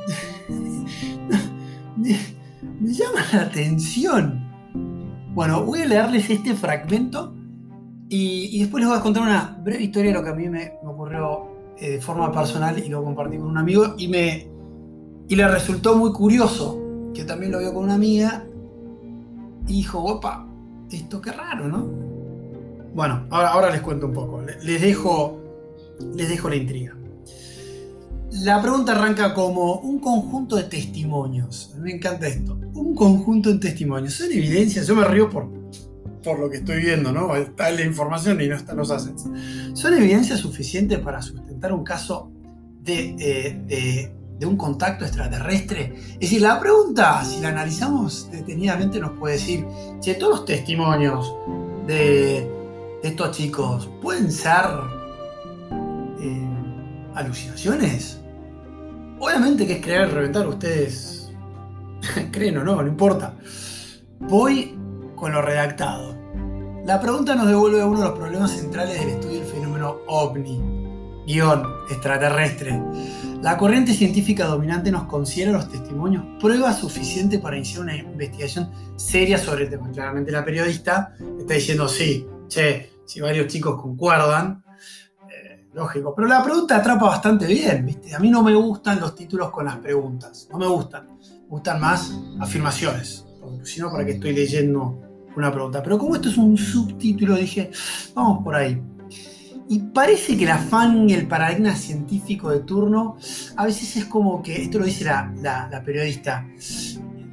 me, 1.97 2.93
llama 2.93 3.21
la 3.33 3.43
atención. 3.43 4.49
Bueno, 5.35 5.65
voy 5.65 5.83
a 5.83 5.87
leerles 5.87 6.29
este 6.31 6.55
fragmento 6.55 7.35
y, 8.09 8.61
después 8.61 8.83
les 8.83 8.91
voy 8.91 8.99
a 8.99 9.03
contar 9.03 9.23
una 9.23 9.59
breve 9.63 9.85
historia 9.85 10.11
de 10.13 10.19
lo 10.19 10.25
que 10.25 10.31
a 10.31 10.35
mí 10.35 10.49
me, 10.49 10.75
ocurrió 10.85 11.49
eh, 11.79 11.93
de 11.93 12.01
forma 12.01 12.31
personal 12.31 12.79
y 12.79 12.89
lo 12.89 13.03
compartí 13.03 13.39
con 13.39 13.49
un 13.49 13.59
amigo 13.59 13.95
y 13.97 14.09
me 14.09 14.53
y 15.29 15.37
le 15.37 15.49
resultó 15.49 15.97
muy 15.97 16.13
curioso, 16.13 16.79
que 17.15 17.25
también 17.25 17.53
lo 17.53 17.61
vio 17.61 17.73
con 17.73 17.85
una 17.85 17.95
amiga 17.95 18.45
dijo, 19.77 20.03
opa, 20.03 20.47
esto 20.91 21.21
qué 21.21 21.33
raro, 21.33 21.69
¿no? 21.69 21.87
Bueno, 22.95 23.27
ahora, 23.31 23.49
ahora 23.49 23.71
les 23.71 23.81
cuento 23.81 24.07
un 24.07 24.13
poco, 24.13 24.43
les 24.43 24.81
dejo, 24.81 25.41
les 26.15 26.29
dejo 26.29 26.49
la 26.49 26.57
intriga. 26.57 26.97
La 28.41 28.63
pregunta 28.63 28.93
arranca 28.93 29.35
como 29.35 29.81
un 29.81 29.99
conjunto 29.99 30.57
de 30.57 30.65
testimonios. 30.65 31.75
Me 31.79 31.93
encanta 31.93 32.27
esto. 32.27 32.59
Un 32.75 32.95
conjunto 32.95 33.53
de 33.53 33.59
testimonios. 33.59 34.15
Son 34.15 34.33
evidencias. 34.33 34.87
Yo 34.87 34.97
me 34.97 35.05
río 35.05 35.29
por, 35.29 35.51
por 36.25 36.39
lo 36.39 36.49
que 36.49 36.57
estoy 36.57 36.81
viendo, 36.81 37.13
¿no? 37.13 37.37
Está 37.37 37.71
la 37.71 37.85
información 37.85 38.41
y 38.41 38.49
no 38.49 38.57
están 38.57 38.79
los 38.79 38.91
assets. 38.91 39.25
Son 39.75 39.93
evidencias 39.93 40.41
suficientes 40.41 40.99
para 41.01 41.21
sustentar 41.21 41.75
un 41.75 41.85
caso 41.85 42.31
de, 42.81 43.15
eh, 43.19 43.63
de, 43.67 44.13
un 44.47 44.57
contacto 44.57 45.05
extraterrestre. 45.05 45.95
Es 46.15 46.21
decir, 46.21 46.43
la 46.43 46.59
pregunta, 46.59 47.25
si 47.25 47.41
la 47.41 47.49
analizamos 47.49 48.31
detenidamente, 48.31 49.01
nos 49.01 49.13
puede 49.19 49.35
decir, 49.35 49.67
si 50.01 50.15
todos 50.15 50.39
los 50.39 50.45
testimonios 50.45 51.35
de, 51.87 52.49
estos 53.03 53.37
chicos 53.37 53.91
pueden 54.01 54.31
ser 54.31 54.65
eh, 56.21 56.49
alucinaciones. 57.15 58.21
Obviamente 59.19 59.67
que 59.67 59.75
es 59.75 59.83
creer 59.85 60.13
reventar, 60.13 60.47
ustedes 60.47 61.33
creen 62.31 62.59
o 62.59 62.65
no, 62.65 62.83
no 62.83 62.89
importa. 62.89 63.37
Voy 64.21 64.79
con 65.17 65.33
lo 65.33 65.43
redactado. 65.43 66.17
La 66.85 67.01
pregunta 67.01 67.37
nos 67.37 67.47
devuelve 67.47 67.85
uno 67.85 68.01
de 68.01 68.09
los 68.09 68.19
problemas 68.19 68.51
centrales 68.51 68.99
del 68.99 69.11
estudio 69.11 69.39
del 69.39 69.49
fenómeno 69.49 69.99
ovni, 70.09 70.61
guion 71.27 71.65
extraterrestre. 71.91 72.81
La 73.43 73.57
corriente 73.57 73.93
científica 73.93 74.47
dominante 74.47 74.93
nos 74.93 75.05
considera 75.05 75.51
los 75.51 75.69
testimonios 75.69 76.25
prueba 76.39 76.73
suficiente 76.73 77.41
para 77.41 77.57
iniciar 77.57 77.83
una 77.83 77.97
investigación 77.97 78.71
seria 78.95 79.37
sobre 79.37 79.65
el 79.65 79.71
tema. 79.71 79.91
Claramente 79.91 80.31
la 80.31 80.45
periodista 80.45 81.13
está 81.41 81.55
diciendo 81.55 81.89
sí, 81.89 82.25
che, 82.49 82.93
si 83.05 83.21
varios 83.21 83.49
chicos 83.49 83.83
concuerdan, 83.83 84.63
lógico. 85.75 86.15
Pero 86.15 86.29
la 86.29 86.45
pregunta 86.45 86.77
atrapa 86.77 87.07
bastante 87.07 87.47
bien, 87.47 87.85
¿viste? 87.85 88.15
A 88.15 88.21
mí 88.21 88.31
no 88.31 88.45
me 88.45 88.55
gustan 88.55 89.01
los 89.01 89.17
títulos 89.17 89.51
con 89.51 89.65
las 89.65 89.77
preguntas, 89.79 90.49
no 90.53 90.59
me 90.59 90.67
gustan. 90.69 91.07
Me 91.19 91.49
gustan 91.49 91.81
más 91.81 92.17
afirmaciones, 92.39 93.27
porque 93.41 93.67
si 93.67 93.81
no, 93.81 93.91
¿para 93.91 94.07
qué 94.07 94.13
estoy 94.13 94.35
leyendo 94.35 95.01
una 95.37 95.51
pregunta? 95.51 95.83
Pero 95.83 95.99
como 95.99 96.15
esto 96.15 96.29
es 96.29 96.39
un 96.39 96.57
subtítulo, 96.57 97.35
dije, 97.35 97.73
vamos 98.15 98.45
por 98.45 98.55
ahí. 98.55 98.81
Y 99.73 99.79
parece 99.79 100.37
que 100.37 100.45
el 100.45 100.51
afán 100.51 101.09
y 101.09 101.15
el 101.15 101.27
paradigma 101.27 101.75
científico 101.75 102.51
de 102.51 102.61
turno 102.61 103.17
a 103.57 103.65
veces 103.65 103.97
es 103.97 104.05
como 104.05 104.43
que, 104.43 104.63
esto 104.63 104.79
lo 104.79 104.85
dice 104.85 105.05
la, 105.05 105.83
periodista, 105.85 106.47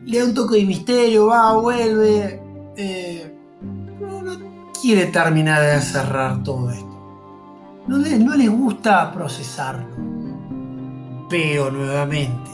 le 0.06 0.20
da 0.20 0.26
un 0.26 0.34
toque 0.34 0.58
de 0.58 0.66
misterio, 0.66 1.28
va, 1.28 1.54
vuelve, 1.58 2.42
eh, 2.78 3.36
no 3.62 4.72
quiere 4.82 5.08
terminar 5.08 5.62
de 5.62 5.82
cerrar 5.82 6.44
todo 6.44 6.72
esto 6.72 6.90
no, 7.90 8.36
les 8.36 8.50
gusta 8.50 9.12
procesarlo. 9.12 9.88
Pero 11.30 11.72
nuevamente, 11.72 12.52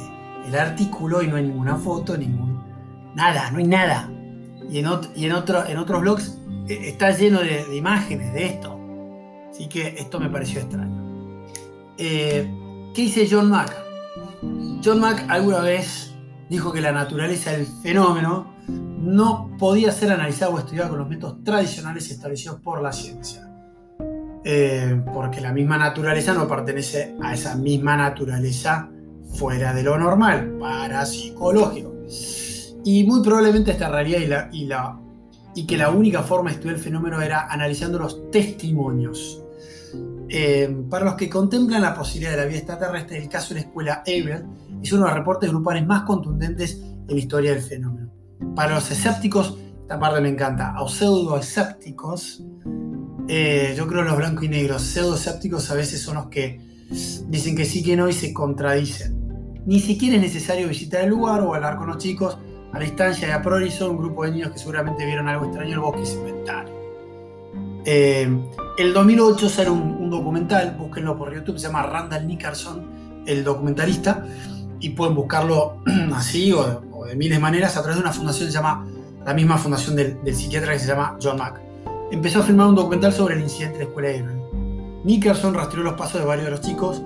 el 0.47 0.55
artículo 0.55 1.21
y 1.21 1.27
no 1.27 1.35
hay 1.35 1.43
ninguna 1.43 1.75
foto, 1.75 2.17
ningún. 2.17 2.63
Nada, 3.15 3.51
no 3.51 3.59
hay 3.59 3.67
nada. 3.67 4.09
Y 4.69 4.79
en, 4.79 4.87
otros 5.33 6.01
blogs 6.01 6.37
eh, 6.67 6.89
está 6.89 7.11
lleno 7.11 7.39
de, 7.39 7.75
imágenes 7.75 8.33
de 8.33 8.45
esto. 8.45 8.74
Así 9.55 9.69
que 9.69 9.95
esto 9.97 10.19
me 10.19 10.29
pareció 10.29 10.59
extraño. 10.59 11.45
Eh, 11.97 12.91
¿Qué 12.93 13.03
dice 13.03 13.25
John 13.31 13.49
Mack? 13.49 13.73
John 14.83 14.99
Mack 14.99 15.27
alguna 15.29 15.61
vez 15.61 16.13
dijo 16.49 16.73
que 16.73 16.81
la 16.81 16.91
naturaleza 16.91 17.51
del 17.51 17.65
fenómeno 17.65 18.53
no 18.67 19.55
podía 19.57 19.93
ser 19.93 20.11
analizada 20.11 20.51
o 20.51 20.59
estudiada 20.59 20.89
con 20.89 20.99
los 20.99 21.07
métodos 21.07 21.41
tradicionales 21.41 22.11
establecidos 22.11 22.59
por 22.59 22.81
la 22.81 22.91
ciencia. 22.91 23.49
Eh, 24.43 25.01
porque 25.13 25.39
la 25.39 25.53
misma 25.53 25.77
naturaleza 25.77 26.33
no 26.33 26.49
pertenece 26.49 27.15
a 27.23 27.33
esa 27.33 27.55
misma 27.55 27.95
naturaleza 27.95 28.89
fuera 29.35 29.73
de 29.73 29.83
lo 29.83 29.97
normal, 29.97 30.57
parapsicológico. 30.59 31.93
Y 32.83 33.05
muy 33.05 33.23
probablemente 33.23 33.71
esta 33.71 33.87
realidad 33.87 34.49
y, 34.51 35.65
que 35.65 35.77
la 35.77 35.91
única 35.91 36.23
forma 36.23 36.49
de 36.49 36.55
estudiar 36.55 36.75
el 36.75 36.83
fenómeno 36.83 37.21
era 37.21 37.47
analizando 37.47 37.97
los 37.97 38.29
testimonios. 38.29 39.44
Eh, 40.29 40.83
para 40.89 41.05
los 41.05 41.15
que 41.15 41.29
contemplan 41.29 41.81
la 41.81 41.93
posibilidad 41.93 42.31
de 42.31 42.37
la 42.37 42.45
vida 42.45 42.57
extraterrestre, 42.57 43.17
el 43.17 43.29
caso 43.29 43.53
de 43.53 43.61
la 43.61 43.67
escuela 43.67 44.03
Abel 44.05 44.45
es 44.81 44.91
uno 44.91 45.03
de 45.03 45.09
los 45.09 45.17
reportes 45.17 45.49
grupales 45.49 45.85
más 45.85 46.03
contundentes 46.03 46.81
en 46.81 47.07
la 47.07 47.17
historia 47.17 47.51
del 47.51 47.61
fenómeno. 47.61 48.11
Para 48.55 48.75
los 48.75 48.89
escépticos, 48.89 49.57
esta 49.81 49.99
parte 49.99 50.21
me 50.21 50.29
encanta, 50.29 50.75
a 50.75 50.87
pseudo-escépticos, 50.87 52.43
eh, 53.27 53.73
yo 53.75 53.87
creo 53.87 54.03
los 54.03 54.17
blancos 54.17 54.43
y 54.43 54.49
negros 54.49 54.81
pseudo-escépticos 54.83 55.71
a 55.71 55.75
veces 55.75 56.01
son 56.01 56.15
los 56.15 56.27
que 56.27 56.59
dicen 57.27 57.55
que 57.55 57.65
sí, 57.65 57.83
que 57.83 57.95
no 57.95 58.07
y 58.07 58.13
se 58.13 58.33
contradicen. 58.33 59.25
Ni 59.65 59.79
siquiera 59.79 60.15
es 60.17 60.21
necesario 60.21 60.67
visitar 60.67 61.03
el 61.03 61.09
lugar 61.09 61.41
o 61.41 61.55
hablar 61.55 61.77
con 61.77 61.87
los 61.87 61.97
chicos. 61.97 62.37
A 62.71 62.77
la 62.77 62.85
distancia 62.85 63.27
de 63.27 63.33
a 63.33 63.41
priori 63.41 63.71
son 63.71 63.91
un 63.91 63.97
grupo 63.97 64.25
de 64.25 64.31
niños 64.31 64.51
que 64.51 64.59
seguramente 64.59 65.05
vieron 65.05 65.27
algo 65.27 65.45
extraño 65.45 65.69
en 65.69 65.73
el 65.73 65.79
bosque 65.79 66.01
y 66.01 66.05
se 66.05 66.17
inventaron. 66.17 66.84
Eh, 67.85 68.27
el 68.77 68.93
2008 68.93 69.49
sale 69.49 69.69
un, 69.69 70.09
documental, 70.09 70.75
búsquenlo 70.77 71.17
por 71.17 71.33
YouTube, 71.33 71.57
se 71.57 71.67
llama 71.67 71.83
Randall 71.83 72.27
Nickerson, 72.27 73.23
el 73.25 73.43
documentalista, 73.43 74.25
y 74.79 74.89
pueden 74.89 75.15
buscarlo 75.15 75.77
así 76.15 76.51
o 76.51 77.05
de, 77.05 77.15
miles 77.15 77.37
de 77.37 77.41
maneras 77.41 77.77
a 77.77 77.81
través 77.81 77.97
de 77.97 78.01
una 78.01 78.13
fundación 78.13 78.47
que 78.47 78.51
se 78.51 78.57
llama, 78.57 78.85
la 79.25 79.33
misma 79.33 79.57
fundación 79.57 79.95
del, 79.95 80.23
del 80.23 80.35
psiquiatra 80.35 80.73
que 80.73 80.79
se 80.79 80.87
llama 80.87 81.17
John 81.21 81.37
Mack 81.37 81.65
empezó 82.11 82.39
a 82.39 82.43
filmar 82.43 82.67
un 82.67 82.75
documental 82.75 83.13
sobre 83.13 83.35
el 83.35 83.41
incidente 83.41 83.79
de 83.79 83.83
la 83.85 83.89
escuela 83.89 84.09
de 84.09 84.45
Nickerson 85.03 85.53
rastreó 85.53 85.83
los 85.83 85.93
pasos 85.93 86.19
de 86.19 86.25
varios 86.25 86.45
de 86.45 86.51
los 86.51 86.61
chicos 86.61 87.01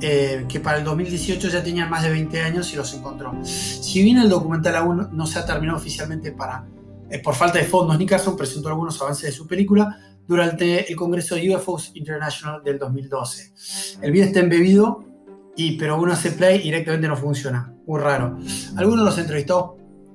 eh, 0.00 0.44
que 0.48 0.60
para 0.60 0.78
el 0.78 0.84
2018 0.84 1.48
ya 1.48 1.62
tenían 1.62 1.90
más 1.90 2.02
de 2.02 2.10
20 2.10 2.40
años 2.42 2.72
y 2.72 2.76
los 2.76 2.92
encontró. 2.94 3.32
Si 3.42 4.02
bien 4.02 4.18
el 4.18 4.28
documental 4.28 4.76
aún 4.76 5.08
no 5.12 5.26
se 5.26 5.38
ha 5.38 5.46
terminado 5.46 5.78
oficialmente 5.78 6.30
para, 6.30 6.66
eh, 7.10 7.18
por 7.18 7.34
falta 7.34 7.58
de 7.58 7.64
fondos, 7.64 7.98
Nickerson 7.98 8.36
presentó 8.36 8.68
algunos 8.68 9.00
avances 9.00 9.24
de 9.24 9.32
su 9.32 9.46
película 9.46 9.98
durante 10.28 10.88
el 10.88 10.94
Congreso 10.94 11.34
de 11.34 11.56
UFOs 11.56 11.92
International 11.94 12.62
del 12.62 12.78
2012. 12.78 13.52
El 14.02 14.12
video 14.12 14.26
está 14.26 14.40
embebido, 14.40 15.04
y, 15.56 15.76
pero 15.76 16.00
uno 16.00 16.12
hace 16.12 16.30
play 16.30 16.60
y 16.60 16.64
directamente 16.64 17.08
no 17.08 17.16
funciona. 17.16 17.74
Muy 17.86 17.98
raro. 17.98 18.38
Algunos 18.76 19.00
de 19.00 19.04
los 19.06 19.18
entrevistados 19.18 19.72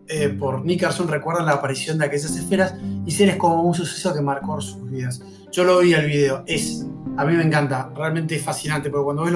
eh, 0.07 0.29
por 0.29 0.63
Nickerson 0.63 1.07
recuerdan 1.07 1.45
la 1.45 1.53
aparición 1.53 1.97
de 1.97 2.05
aquellas 2.05 2.35
esferas 2.35 2.75
y 3.05 3.11
seres 3.11 3.37
como 3.37 3.63
un 3.63 3.73
suceso 3.73 4.13
que 4.13 4.21
marcó 4.21 4.61
sus 4.61 4.89
vidas. 4.89 5.21
Yo 5.51 5.63
lo 5.63 5.79
vi 5.79 5.93
el 5.93 6.05
video, 6.05 6.43
es, 6.45 6.85
a 7.17 7.25
mí 7.25 7.35
me 7.35 7.43
encanta, 7.43 7.89
realmente 7.95 8.35
es 8.35 8.43
fascinante, 8.43 8.89
porque 8.89 9.03
cuando 9.03 9.23
ves 9.23 9.33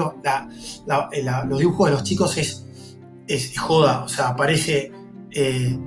eh, 1.12 1.24
los 1.46 1.58
dibujos 1.58 1.88
de 1.88 1.92
los 1.92 2.04
chicos 2.04 2.36
es, 2.38 2.66
es 3.26 3.58
joda, 3.58 4.04
o 4.04 4.08
sea, 4.08 4.28
aparece 4.28 4.92
eh, 5.30 5.78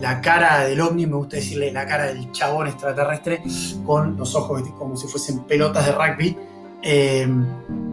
la 0.00 0.20
cara 0.20 0.64
del 0.64 0.80
ovni, 0.80 1.06
me 1.06 1.16
gusta 1.16 1.36
decirle 1.36 1.72
la 1.72 1.86
cara 1.86 2.06
del 2.06 2.30
chabón 2.32 2.68
extraterrestre, 2.68 3.42
con 3.84 4.16
los 4.16 4.34
ojos 4.34 4.62
como 4.78 4.96
si 4.96 5.06
fuesen 5.06 5.44
pelotas 5.44 5.86
de 5.86 5.92
rugby. 5.92 6.36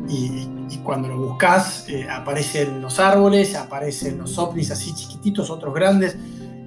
y, 0.09 0.53
cuando 0.83 1.09
lo 1.09 1.17
buscas 1.17 1.85
aparecen 2.09 2.81
los 2.81 2.99
árboles, 2.99 3.55
aparecen 3.55 4.17
los 4.17 4.37
ovnis 4.37 4.71
así 4.71 4.93
chiquititos, 4.93 5.49
otros 5.49 5.73
grandes, 5.73 6.17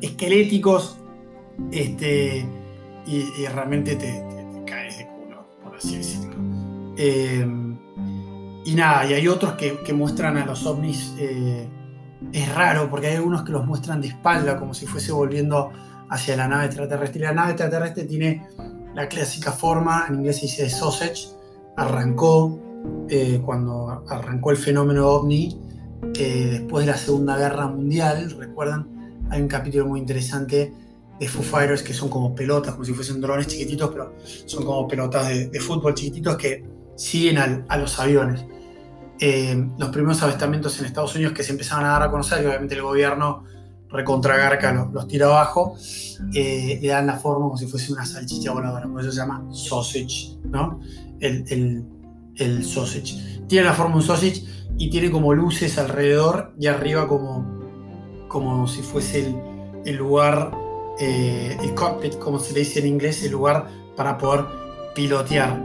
esqueléticos, 0.03 0.99
este, 1.71 2.47
y, 3.07 3.47
realmente 3.47 3.97
te, 3.97 4.25
caes 4.67 4.99
de 4.99 5.07
culo, 5.07 5.47
por 5.63 5.77
así 5.77 5.97
decirlo. 5.97 6.35
Eh, 6.97 7.47
y 8.65 8.75
nada, 8.75 9.07
y 9.07 9.15
hay 9.15 9.29
otros 9.29 9.55
que, 9.55 9.93
muestran 9.93 10.37
a 10.37 10.47
los 10.47 10.67
ovnis, 10.67 11.15
eh, 11.19 11.67
es 12.33 12.55
raro, 12.55 12.89
porque 12.91 13.09
hay 13.09 13.17
algunos 13.17 13.43
que 13.45 13.53
los 13.53 13.67
muestran 13.67 14.01
de 14.01 14.09
espalda, 14.09 14.59
como 14.59 14.75
si 14.75 14.87
fuese 14.87 15.13
volviendo 15.13 15.71
hacia 16.09 16.37
la 16.37 16.49
nave 16.49 16.67
extraterrestre. 16.67 17.21
La 17.23 17.33
nave 17.33 17.53
extraterrestre 17.53 18.05
tiene 18.05 18.47
la 18.95 19.09
clásica 19.09 19.53
forma, 19.53 20.07
en 20.09 20.17
inglés 20.17 20.37
se 20.37 20.43
dice 20.43 20.69
sausage, 20.69 21.29
arrancó 21.77 22.59
eh, 23.09 23.41
cuando 23.45 24.05
arrancó 24.09 24.51
el 24.51 24.57
fenómeno 24.57 25.09
ovni, 25.09 25.59
después 26.13 26.87
de 26.87 26.93
la 26.93 26.99
Segunda 26.99 27.37
Guerra 27.37 27.69
Mundial, 27.69 28.31
recuerdan, 28.39 28.89
hay 29.31 29.43
un 29.43 29.49
capítulo 29.49 29.87
muy 29.87 30.01
interesante 30.01 30.73
de 31.19 31.29
Foo 31.29 31.45
que 31.85 31.93
son 31.93 32.09
como 32.09 32.35
pelotas, 32.35 32.73
como 32.73 32.85
si 32.85 32.93
fuesen 32.93 33.21
drones 33.21 33.47
chiquititos, 33.47 33.91
pero 33.91 34.15
son 34.47 34.65
como 34.65 34.89
pelotas 34.89 35.29
de, 35.29 35.61
fútbol 35.61 35.95
chiquititos 35.95 36.37
que 36.37 36.65
siguen 36.97 37.65
a 37.69 37.77
los 37.77 37.99
aviones. 37.99 38.45
Eh, 39.21 39.69
los 39.79 39.91
primeros 39.91 40.23
avistamientos 40.23 40.79
en 40.81 40.87
Estados 40.87 41.15
Unidos 41.15 41.35
que 41.35 41.43
se 41.43 41.53
empezaban 41.53 41.85
a 41.85 41.91
dar 41.91 42.03
a 42.05 42.11
conocer, 42.11 42.43
y 42.43 42.47
obviamente 42.47 42.75
el 42.75 42.83
gobierno 42.83 43.45
recontra 43.89 44.37
garca 44.37 44.73
los, 44.73 45.07
tira 45.09 45.27
abajo, 45.27 45.77
eh, 46.35 46.79
le 46.81 46.89
dan 46.89 47.07
la 47.07 47.17
forma 47.17 47.47
como 47.47 47.57
si 47.57 47.67
fuese 47.67 47.93
una 47.93 48.07
salchicha 48.07 48.53
voladora, 48.53 48.87
por 48.87 49.01
eso 49.01 49.11
se 49.11 49.19
llama 49.19 49.45
sausage, 49.53 50.39
¿no? 50.45 50.81
El, 51.19 51.85
el, 52.37 52.65
sausage. 52.65 53.43
Tiene 53.49 53.67
la 53.67 53.75
forma 53.75 53.93
de 53.93 53.97
un 53.99 54.07
sausage 54.07 54.45
y 54.79 54.91
tiene 54.91 55.11
como 55.11 55.35
luces 55.35 55.77
alrededor 55.77 56.55
y 56.59 56.69
arriba 56.69 57.07
como, 57.07 58.27
como 58.29 58.67
si 58.67 58.81
fuese 58.81 59.27
el, 59.27 59.37
el 59.85 59.97
lugar 59.97 60.53
eh, 61.01 61.57
el 61.63 61.75
cockpit, 61.75 62.19
como 62.19 62.39
se 62.39 62.53
le 62.53 62.61
dice 62.61 62.81
en 62.81 62.87
inglés, 62.87 63.25
el 63.25 63.33
lugar 63.33 63.67
para 63.97 64.19
poder 64.19 64.45
pilotear. 64.95 65.59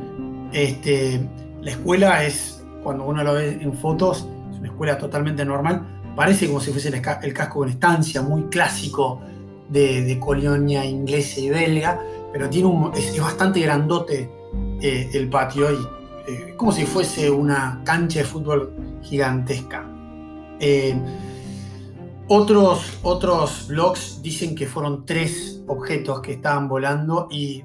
Este, 0.53 1.27
la 1.61 1.71
escuela 1.71 2.23
es, 2.23 2.54
cuando 2.85 3.03
uno 3.03 3.23
lo 3.23 3.33
ve 3.33 3.57
en 3.59 3.73
fotos, 3.73 4.27
es 4.51 4.59
una 4.59 4.67
escuela 4.67 4.95
totalmente 4.99 5.43
normal, 5.43 6.13
parece 6.15 6.45
como 6.45 6.59
si 6.59 6.69
fuese 6.71 6.89
el, 6.89 7.33
casco 7.33 7.65
de 7.65 7.71
estancia, 7.71 8.21
muy 8.21 8.43
clásico 8.43 9.21
de, 9.69 10.19
colonia 10.19 10.85
inglesa 10.85 11.39
y 11.39 11.49
belga, 11.49 11.99
pero 12.31 12.47
tiene 12.47 12.67
un, 12.67 12.91
es, 12.93 13.19
bastante 13.19 13.59
grandote 13.59 14.29
eh, 14.81 15.09
el 15.13 15.27
patio 15.29 15.71
y 15.71 15.77
eh, 16.27 16.53
como 16.55 16.71
si 16.71 16.85
fuese 16.85 17.31
una 17.31 17.81
cancha 17.83 18.19
de 18.19 18.25
fútbol 18.25 18.71
gigantesca. 19.01 19.83
Eh, 20.59 20.95
otros, 22.27 22.99
otros 23.01 23.67
blogs 23.67 24.21
dicen 24.21 24.53
que 24.53 24.67
fueron 24.67 25.07
tres 25.07 25.63
objetos 25.65 26.21
que 26.21 26.33
estaban 26.33 26.67
volando 26.67 27.27
y, 27.31 27.63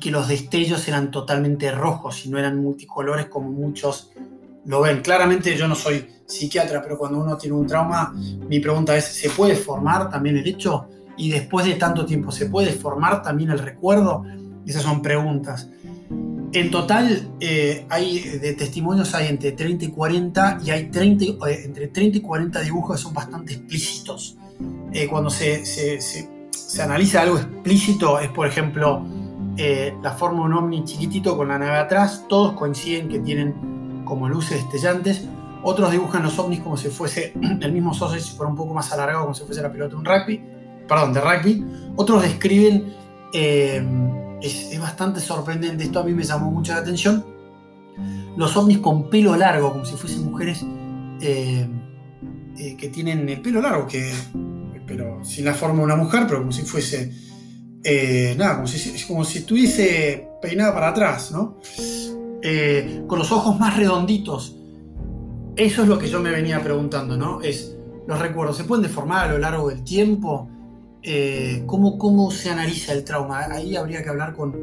que 0.00 0.12
los 0.12 0.28
destellos 0.28 0.86
eran 0.86 1.10
totalmente 1.10 1.72
rojos 1.72 2.24
y 2.24 2.30
no 2.30 2.38
eran 2.38 2.62
multicolores 2.62 3.26
como 3.26 3.50
muchos 3.50 4.12
lo 4.66 4.82
ven. 4.82 5.00
Claramente 5.00 5.56
yo 5.56 5.68
no 5.68 5.74
soy 5.74 6.06
psiquiatra, 6.26 6.82
pero 6.82 6.98
cuando 6.98 7.18
uno 7.18 7.36
tiene 7.36 7.56
un 7.56 7.66
trauma, 7.66 8.14
mi 8.48 8.60
pregunta 8.60 8.96
es, 8.96 9.04
¿se 9.04 9.30
puede 9.30 9.56
formar 9.56 10.10
también 10.10 10.36
el 10.36 10.46
hecho? 10.46 10.88
Y 11.16 11.30
después 11.30 11.66
de 11.66 11.74
tanto 11.74 12.06
tiempo, 12.06 12.32
¿se 12.32 12.46
puede 12.46 12.72
formar 12.72 13.22
también 13.22 13.50
el 13.50 13.58
recuerdo? 13.58 14.24
Esas 14.66 14.82
son 14.82 15.02
preguntas. 15.02 15.68
En 16.52 16.70
total, 16.70 17.30
eh, 17.38 17.86
hay 17.88 18.20
de 18.20 18.54
testimonios 18.54 19.14
hay 19.14 19.28
entre 19.28 19.52
30 19.52 19.84
y 19.84 19.88
40 19.88 20.60
y 20.64 20.70
hay 20.70 20.90
30, 20.90 21.24
eh, 21.24 21.62
entre 21.64 21.88
30 21.88 22.18
y 22.18 22.20
40 22.20 22.60
dibujos 22.62 22.96
que 22.96 23.02
son 23.02 23.14
bastante 23.14 23.52
explícitos. 23.52 24.36
Eh, 24.92 25.06
cuando 25.06 25.30
se, 25.30 25.64
se, 25.64 26.00
se, 26.00 26.82
analiza 26.82 27.22
algo 27.22 27.38
explícito, 27.38 28.18
es 28.18 28.28
por 28.30 28.46
ejemplo 28.46 29.04
la 30.02 30.12
forma 30.12 30.38
de 30.38 30.44
un 30.46 30.54
ovni 30.54 30.84
chiquitito 30.84 31.36
con 31.36 31.48
la 31.48 31.58
nave 31.58 31.76
atrás, 31.76 32.24
todos 32.30 32.54
coinciden 32.54 33.10
que 33.10 33.18
tienen 33.18 33.79
como 34.10 34.28
luces 34.28 34.58
destellantes. 34.58 35.24
Otros 35.62 35.92
dibujan 35.92 36.24
los 36.24 36.36
ovnis 36.38 36.60
como 36.60 36.76
si 36.76 36.88
fuese 36.88 37.32
el 37.60 37.72
mismo 37.72 37.94
sausage, 37.94 38.32
fuera 38.36 38.50
un 38.50 38.56
poco 38.56 38.74
más 38.74 38.92
alargado, 38.92 39.22
como 39.22 39.34
si 39.34 39.44
fuese 39.44 39.62
la 39.62 39.70
pelota 39.70 39.90
de 39.90 39.96
un 39.96 40.04
rugby, 40.04 40.42
perdón, 40.88 41.12
de 41.14 41.20
rugby. 41.20 41.64
Otros 41.96 42.22
describen 42.22 42.92
es, 43.32 44.78
bastante 44.80 45.20
sorprendente, 45.20 45.84
esto 45.84 46.00
a 46.00 46.04
mí 46.04 46.12
me 46.12 46.24
llamó 46.24 46.50
mucho 46.50 46.72
la 46.72 46.80
atención. 46.80 47.24
Los 48.36 48.56
ovnis 48.56 48.78
con 48.78 49.08
pelo 49.08 49.36
largo, 49.36 49.70
como 49.72 49.84
si 49.84 49.94
fuesen 49.94 50.24
mujeres 50.24 50.64
eh, 51.20 51.68
eh, 52.58 52.76
que 52.76 52.88
tienen 52.88 53.28
el 53.28 53.40
pelo 53.40 53.62
largo, 53.62 53.86
que, 53.86 54.12
pero 54.86 55.24
sin 55.24 55.44
la 55.44 55.54
forma 55.54 55.78
de 55.78 55.84
una 55.84 55.96
mujer, 55.96 56.24
pero 56.26 56.40
como 56.40 56.50
si 56.50 56.62
fuese, 56.62 57.12
eh, 57.84 58.34
nada, 58.36 58.56
como 58.56 58.66
si, 58.66 59.06
como 59.06 59.24
si 59.24 59.38
estuviese 59.38 60.28
peinada 60.42 60.74
para 60.74 60.88
atrás, 60.88 61.30
¿no? 61.30 61.58
Con 63.06 63.18
los 63.18 63.32
ojos 63.32 63.58
más 63.58 63.76
redonditos. 63.76 64.56
Eso 65.56 65.82
es 65.82 65.88
lo 65.88 65.98
que 65.98 66.08
yo 66.08 66.20
me 66.20 66.30
venía 66.30 66.62
preguntando, 66.62 67.16
¿no? 67.16 67.42
Es, 67.42 67.76
los 68.06 68.18
recuerdos, 68.18 68.56
¿se 68.56 68.64
pueden 68.64 68.82
deformar 68.82 69.28
a 69.28 69.32
lo 69.32 69.38
largo 69.38 69.68
del 69.68 69.84
tiempo? 69.84 70.48
Eh, 71.02 71.62
¿cómo, 71.66 72.30
se 72.30 72.50
analiza 72.50 72.92
el 72.92 73.04
trauma. 73.04 73.40
Ahí 73.50 73.76
habría 73.76 74.02
que 74.02 74.08
hablar 74.08 74.34
con, 74.34 74.54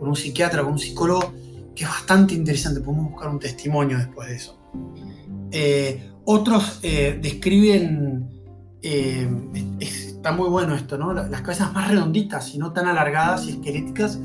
un 0.00 0.16
psiquiatra, 0.16 0.62
con 0.62 0.72
un 0.72 0.78
psicólogo, 0.78 1.32
que 1.74 1.84
es 1.84 1.90
bastante 1.90 2.34
interesante. 2.34 2.80
Podemos 2.80 3.10
buscar 3.10 3.28
un 3.28 3.38
testimonio 3.38 3.98
después 3.98 4.28
de 4.28 4.34
eso. 4.36 4.58
Eh, 5.50 6.10
otros 6.24 6.80
eh, 6.82 7.18
describen, 7.20 8.28
está 8.80 10.32
muy 10.32 10.48
bueno 10.48 10.74
esto, 10.74 10.96
¿no? 10.98 11.12
Las 11.12 11.40
cabezas 11.42 11.72
más 11.72 11.88
redonditas 11.88 12.54
y 12.54 12.58
no 12.58 12.72
tan 12.72 12.86
alargadas 12.86 13.46
y 13.46 13.50
esqueléticas, 13.50 14.18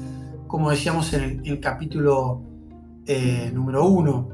como 0.48 0.72
decíamos 0.72 1.14
en 1.14 1.42
el, 1.46 1.60
capítulo 1.60 2.42
número 3.54 3.86
uno. 3.86 4.30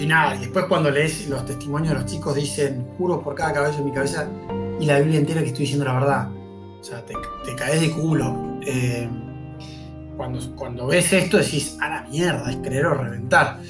Y 0.00 0.06
nada, 0.06 0.34
y 0.34 0.40
después 0.40 0.64
cuando 0.64 0.90
lees 0.90 1.28
los 1.28 1.44
testimonios 1.44 1.92
de 1.92 2.00
los 2.00 2.10
chicos 2.10 2.34
dicen, 2.34 2.86
juro 2.96 3.20
por 3.22 3.34
cada 3.34 3.52
cabello 3.52 3.76
de 3.76 3.84
mi 3.84 3.92
cabeza 3.92 4.28
y 4.80 4.86
la 4.86 4.98
Biblia 4.98 5.18
entera 5.18 5.42
que 5.42 5.48
estoy 5.48 5.64
diciendo 5.64 5.84
la 5.84 5.92
verdad. 5.92 6.28
O 6.80 6.82
sea, 6.82 7.04
te, 7.04 7.14
caes 7.54 7.82
de 7.82 7.90
culo. 7.90 8.58
Eh, 8.62 9.06
cuando, 10.16 10.56
cuando 10.56 10.86
ves 10.86 11.12
esto 11.12 11.36
decís, 11.36 11.76
a 11.80 11.88
la 11.90 12.02
mierda, 12.04 12.50
es 12.50 12.56
creer 12.56 12.86
o 12.86 12.94
reventar. 12.94 13.60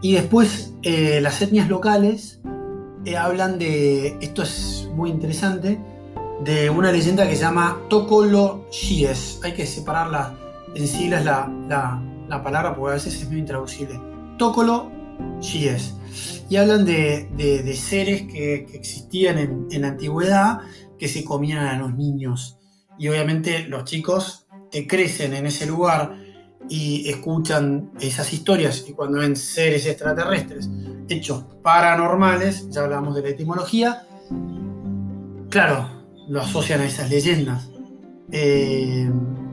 Y 0.00 0.12
después 0.12 0.74
eh, 0.82 1.20
las 1.20 1.42
etnias 1.42 1.68
locales 1.68 2.40
eh, 3.04 3.16
hablan 3.16 3.58
de, 3.58 4.16
esto 4.20 4.42
es 4.42 4.88
muy 4.94 5.10
interesante, 5.10 5.80
de 6.44 6.70
una 6.70 6.92
leyenda 6.92 7.28
que 7.28 7.34
se 7.34 7.42
llama 7.42 7.80
Tokolo 7.88 8.66
Shies. 8.70 9.40
Hay 9.42 9.54
que 9.54 9.66
separarla 9.66 10.34
en 10.74 10.86
siglas 10.88 11.24
la, 11.24 11.50
la, 12.28 12.42
palabra 12.42 12.74
porque 12.74 12.92
a 12.92 12.94
veces 12.94 13.20
es 13.20 13.28
muy 13.28 13.38
intraducible. 13.38 14.00
Tokolo 14.38 14.90
es 15.40 15.94
Y 16.48 16.56
hablan 16.56 16.84
de, 16.84 17.76
seres 17.76 18.22
que, 18.22 18.66
existían 18.72 19.66
en, 19.70 19.82
la 19.82 19.88
antigüedad 19.88 20.60
que 20.98 21.08
se 21.08 21.24
comían 21.24 21.66
a 21.66 21.78
los 21.78 21.94
niños. 21.94 22.58
Y 22.98 23.08
obviamente 23.08 23.66
los 23.68 23.84
chicos 23.84 24.46
que 24.70 24.86
crecen 24.86 25.34
en 25.34 25.46
ese 25.46 25.66
lugar 25.66 26.16
y 26.68 27.08
escuchan 27.08 27.90
esas 28.00 28.32
historias 28.32 28.84
y 28.88 28.92
cuando 28.92 29.18
ven 29.18 29.36
seres 29.36 29.86
extraterrestres 29.86 30.70
hechos 31.08 31.44
paranormales, 31.62 32.70
ya 32.70 32.82
hablamos 32.82 33.14
de 33.14 33.22
la 33.22 33.28
etimología, 33.28 34.06
claro, 35.50 35.88
lo 36.28 36.40
asocian 36.40 36.80
a 36.80 36.86
esas 36.86 37.10
leyendas. 37.10 37.70
Eh, 38.32 39.10
la 39.10 39.43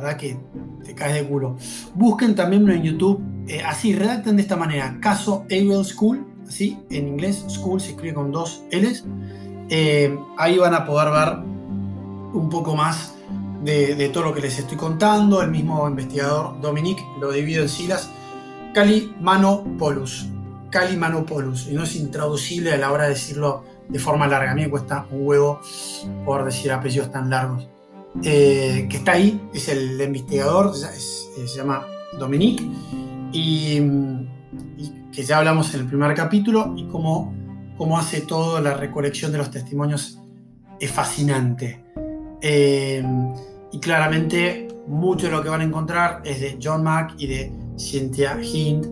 verdad 0.00 0.16
que 0.16 0.38
te 0.84 0.94
caes 0.94 1.14
de 1.14 1.28
culo. 1.28 1.56
Busquen 1.94 2.34
también 2.34 2.68
en 2.70 2.82
YouTube 2.82 3.20
eh, 3.50 3.62
así, 3.64 3.94
redacten 3.94 4.36
de 4.36 4.42
esta 4.42 4.56
manera, 4.56 4.98
caso 5.00 5.44
Able 5.50 5.82
School, 5.82 6.24
así, 6.46 6.78
en 6.88 7.08
inglés, 7.08 7.44
school 7.48 7.80
se 7.80 7.90
escribe 7.90 8.14
con 8.14 8.30
dos 8.30 8.62
L's. 8.70 9.04
Eh, 9.68 10.16
ahí 10.38 10.56
van 10.56 10.74
a 10.74 10.84
poder 10.84 11.10
ver 11.10 11.38
un 12.32 12.48
poco 12.48 12.76
más 12.76 13.14
de, 13.64 14.08
todo 14.12 14.24
lo 14.24 14.34
que 14.34 14.40
les 14.40 14.58
estoy 14.58 14.76
contando. 14.76 15.42
El 15.42 15.50
mismo 15.50 15.88
investigador 15.88 16.60
Dominic 16.60 17.00
lo 17.20 17.32
divido 17.32 17.62
en 17.62 17.68
siglas. 17.68 18.08
Cali 18.72 19.14
Manopolus. 19.20 20.28
Cali 20.70 20.96
Manopolus. 20.96 21.66
Y 21.68 21.74
no 21.74 21.82
es 21.82 21.96
intraducible 21.96 22.72
a 22.72 22.76
la 22.76 22.92
hora 22.92 23.04
de 23.04 23.10
decirlo 23.10 23.64
de 23.88 23.98
forma 23.98 24.28
larga. 24.28 24.52
A 24.52 24.54
mí 24.54 24.62
me 24.62 24.70
cuesta 24.70 25.06
un 25.10 25.26
huevo 25.26 25.60
por 26.24 26.44
decir 26.44 26.70
apellidos 26.70 27.10
tan 27.10 27.30
largos. 27.30 27.68
Eh, 28.24 28.86
que 28.90 28.96
está 28.96 29.12
ahí, 29.12 29.40
es 29.54 29.68
el 29.68 30.00
investigador, 30.00 30.74
se 30.74 31.46
llama 31.56 31.86
Dominic 32.18 32.60
y, 33.32 33.80
que 35.12 35.22
ya 35.22 35.38
hablamos 35.38 35.72
en 35.74 35.80
el 35.80 35.86
primer 35.86 36.14
capítulo 36.14 36.74
y 36.76 36.84
cómo, 36.86 37.34
cómo 37.76 37.98
hace 37.98 38.22
toda 38.22 38.60
la 38.60 38.74
recolección 38.74 39.32
de 39.32 39.38
los 39.38 39.50
testimonios 39.50 40.20
es 40.78 40.90
fascinante. 40.90 41.84
Eh, 42.42 43.04
y 43.72 43.78
claramente 43.78 44.68
mucho 44.86 45.26
de 45.26 45.32
lo 45.32 45.42
que 45.42 45.48
van 45.48 45.60
a 45.60 45.64
encontrar 45.64 46.22
es 46.24 46.40
de 46.40 46.58
John 46.60 46.82
Mack 46.82 47.14
y 47.18 47.26
de 47.26 47.52
Cynthia 47.78 48.40
Hind, 48.42 48.86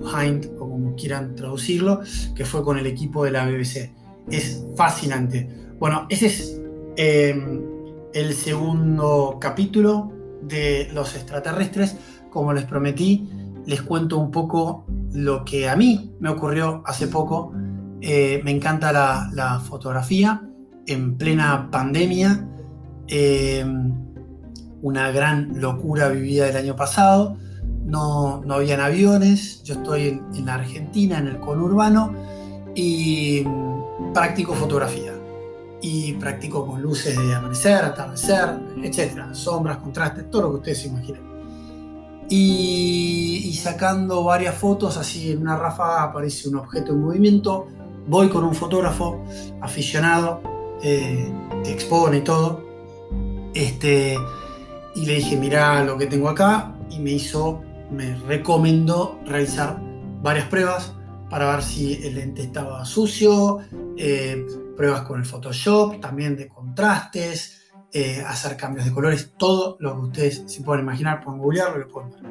Hind 0.00 0.46
o 0.58 0.70
como 0.70 0.94
quieran 0.96 1.34
traducirlo, 1.34 2.00
que 2.34 2.44
fue 2.44 2.62
con 2.62 2.78
el 2.78 2.86
equipo 2.86 3.24
de 3.24 3.32
la 3.32 3.46
BBC. 3.46 3.92
Es 4.30 4.64
fascinante. 4.76 5.48
Bueno, 5.78 6.06
ese 6.08 6.26
es 6.26 6.60
eh, 6.96 7.34
el 8.14 8.34
segundo 8.34 9.38
capítulo 9.40 10.12
de 10.42 10.90
los 10.92 11.14
extraterrestres. 11.14 11.96
Como 12.30 12.52
les 12.52 12.64
prometí, 12.64 13.28
les 13.66 13.82
cuento 13.82 14.18
un 14.18 14.30
poco 14.30 14.86
lo 15.12 15.44
que 15.44 15.68
a 15.68 15.76
mí 15.76 16.14
me 16.20 16.30
ocurrió 16.30 16.82
hace 16.86 17.08
poco. 17.08 17.52
Eh, 18.00 18.40
me 18.44 18.50
encanta 18.50 18.92
la, 18.92 19.60
fotografía 19.60 20.42
en 20.86 21.16
plena 21.16 21.70
pandemia. 21.70 22.48
Eh, 23.08 23.64
una 24.80 25.12
gran 25.12 25.60
locura 25.60 26.08
vivida 26.08 26.48
el 26.48 26.56
año 26.56 26.74
pasado. 26.76 27.36
No, 27.84 28.42
no 28.44 28.54
habían 28.54 28.80
aviones. 28.80 29.62
Yo 29.62 29.74
estoy 29.74 30.08
en, 30.08 30.22
en, 30.34 30.46
la 30.46 30.54
Argentina, 30.54 31.18
en 31.18 31.28
el 31.28 31.38
conurbano, 31.38 32.12
y 32.74 33.44
practico 34.12 34.54
fotografía. 34.54 35.12
Y 35.82 36.12
practico 36.14 36.66
con 36.66 36.80
luces 36.80 37.16
de 37.18 37.34
amanecer, 37.34 37.84
atardecer, 37.84 38.50
etc. 38.82 39.32
Sombras, 39.32 39.78
contrastes, 39.78 40.30
todo 40.30 40.42
lo 40.42 40.50
que 40.50 40.56
ustedes 40.56 40.78
se 40.82 40.88
imaginen. 40.88 41.32
Y, 42.28 43.52
sacando 43.60 44.24
varias 44.24 44.54
fotos, 44.54 44.96
así 44.96 45.32
en 45.32 45.42
una 45.42 45.56
ráfaga 45.56 46.04
aparece 46.04 46.48
un 46.48 46.56
objeto 46.56 46.92
en 46.92 47.02
movimiento. 47.02 47.66
Voy 48.06 48.28
con 48.28 48.44
un 48.44 48.54
fotógrafo 48.54 49.22
aficionado 49.60 50.40
eh, 50.82 51.32
expone 51.66 52.18
y 52.18 52.20
todo. 52.22 52.64
Este, 53.54 54.16
y 54.94 55.06
le 55.06 55.14
dije, 55.16 55.36
mira 55.36 55.84
lo 55.84 55.98
que 55.98 56.06
tengo 56.06 56.28
acá. 56.28 56.74
Y 56.90 56.98
me 56.98 57.10
hizo, 57.10 57.60
me 57.90 58.16
recomendó 58.26 59.18
realizar 59.26 59.78
varias 60.22 60.46
pruebas 60.48 60.92
para 61.30 61.54
ver 61.54 61.62
si 61.62 61.94
el 62.04 62.16
lente 62.16 62.42
estaba 62.42 62.84
sucio, 62.84 63.60
eh, 63.96 64.46
pruebas 64.76 65.02
con 65.02 65.20
el 65.20 65.26
Photoshop, 65.26 66.00
también 66.00 66.36
de 66.36 66.48
contrastes, 66.48 67.62
eh, 67.92 68.22
hacer 68.26 68.56
cambios 68.56 68.84
de 68.86 68.92
colores, 68.92 69.32
todo 69.36 69.76
lo 69.80 69.94
que 69.94 70.00
ustedes 70.02 70.44
se 70.46 70.62
pueden 70.62 70.84
imaginar, 70.84 71.22
pueden 71.22 71.40
googlearlo, 71.40 71.78
lo 71.78 71.88
pueden 71.88 72.10
ver. 72.10 72.22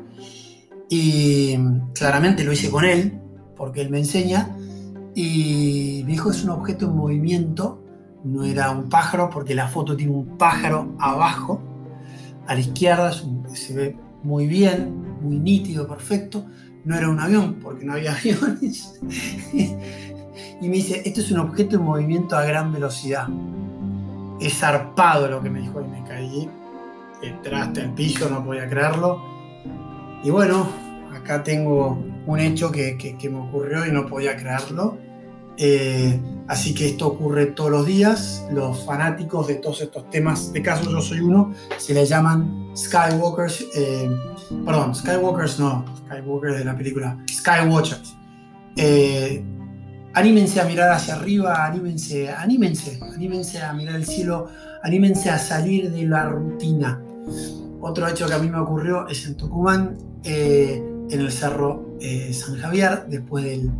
Y 0.89 1.57
claramente 1.93 2.43
lo 2.43 2.51
hice 2.51 2.69
con 2.69 2.83
él, 2.83 3.19
porque 3.55 3.81
él 3.81 3.89
me 3.89 3.99
enseña, 3.99 4.55
y 5.13 6.03
dijo 6.03 6.31
es 6.31 6.43
un 6.43 6.49
objeto 6.51 6.85
en 6.85 6.95
movimiento, 6.95 7.83
no 8.23 8.43
era 8.43 8.71
un 8.71 8.89
pájaro, 8.89 9.29
porque 9.29 9.55
la 9.55 9.67
foto 9.67 9.95
tiene 9.95 10.13
un 10.13 10.37
pájaro 10.37 10.95
abajo, 10.99 11.61
a 12.47 12.53
la 12.53 12.59
izquierda, 12.59 13.13
se 13.53 13.73
ve 13.73 13.97
muy 14.23 14.47
bien, 14.47 15.19
muy 15.21 15.39
nítido, 15.39 15.87
perfecto. 15.87 16.45
No 16.83 16.95
era 16.95 17.09
un 17.09 17.19
avión, 17.19 17.59
porque 17.61 17.85
no 17.85 17.93
había 17.93 18.13
aviones. 18.15 18.99
Y 20.61 20.67
me 20.67 20.75
dice, 20.75 21.01
esto 21.05 21.21
es 21.21 21.31
un 21.31 21.39
objeto 21.39 21.75
en 21.75 21.83
movimiento 21.83 22.35
a 22.35 22.43
gran 22.43 22.71
velocidad. 22.71 23.27
Es 24.39 24.59
zarpado 24.59 25.27
lo 25.27 25.41
que 25.41 25.49
me 25.49 25.61
dijo 25.61 25.81
y 25.81 25.87
me 25.87 26.03
caí 26.03 26.49
detrás 27.21 27.73
del 27.73 27.91
piso, 27.91 28.29
no 28.29 28.43
podía 28.43 28.67
creerlo. 28.67 29.21
Y 30.23 30.29
bueno, 30.29 30.67
acá 31.13 31.43
tengo 31.43 32.03
un 32.25 32.39
hecho 32.39 32.71
que, 32.71 33.17
me 33.23 33.39
ocurrió 33.39 33.85
y 33.85 33.91
no 33.91 34.07
podía 34.07 34.35
creerlo. 34.35 34.97
Eh, 35.57 36.19
así 36.47 36.73
que 36.73 36.87
esto 36.87 37.07
ocurre 37.07 37.47
todos 37.47 37.71
los 37.71 37.85
días. 37.85 38.45
Los 38.51 38.85
fanáticos 38.85 39.47
de 39.47 39.55
todos 39.55 39.81
estos 39.81 40.09
temas, 40.09 40.51
de 40.53 40.61
caso 40.61 40.89
yo 40.89 41.01
soy 41.01 41.19
uno, 41.19 41.53
se 41.77 41.93
le 41.93 42.05
llaman 42.05 42.71
Skywalkers. 42.75 43.65
Eh, 43.75 44.09
perdón, 44.65 44.95
Skywalkers 44.95 45.59
no, 45.59 45.85
Skywalkers 46.05 46.57
de 46.57 46.65
la 46.65 46.75
película, 46.75 47.17
Skywatchers. 47.29 48.15
Eh, 48.75 49.43
anímense 50.13 50.59
a 50.59 50.65
mirar 50.65 50.91
hacia 50.91 51.15
arriba, 51.15 51.65
anímense, 51.65 52.29
anímense, 52.29 52.99
anímense 53.01 53.61
a 53.61 53.73
mirar 53.73 53.95
el 53.95 54.05
cielo, 54.05 54.49
anímense 54.83 55.29
a 55.29 55.37
salir 55.37 55.91
de 55.91 56.05
la 56.05 56.25
rutina. 56.25 57.01
Otro 57.79 58.07
hecho 58.07 58.27
que 58.27 58.33
a 58.33 58.39
mí 58.39 58.49
me 58.49 58.59
ocurrió 58.59 59.07
es 59.07 59.25
en 59.25 59.35
Tucumán, 59.35 59.97
eh, 60.23 60.83
en 61.09 61.19
el 61.19 61.31
Cerro 61.31 61.97
eh, 61.99 62.31
San 62.33 62.57
Javier, 62.57 63.05
después 63.07 63.43
del, 63.43 63.71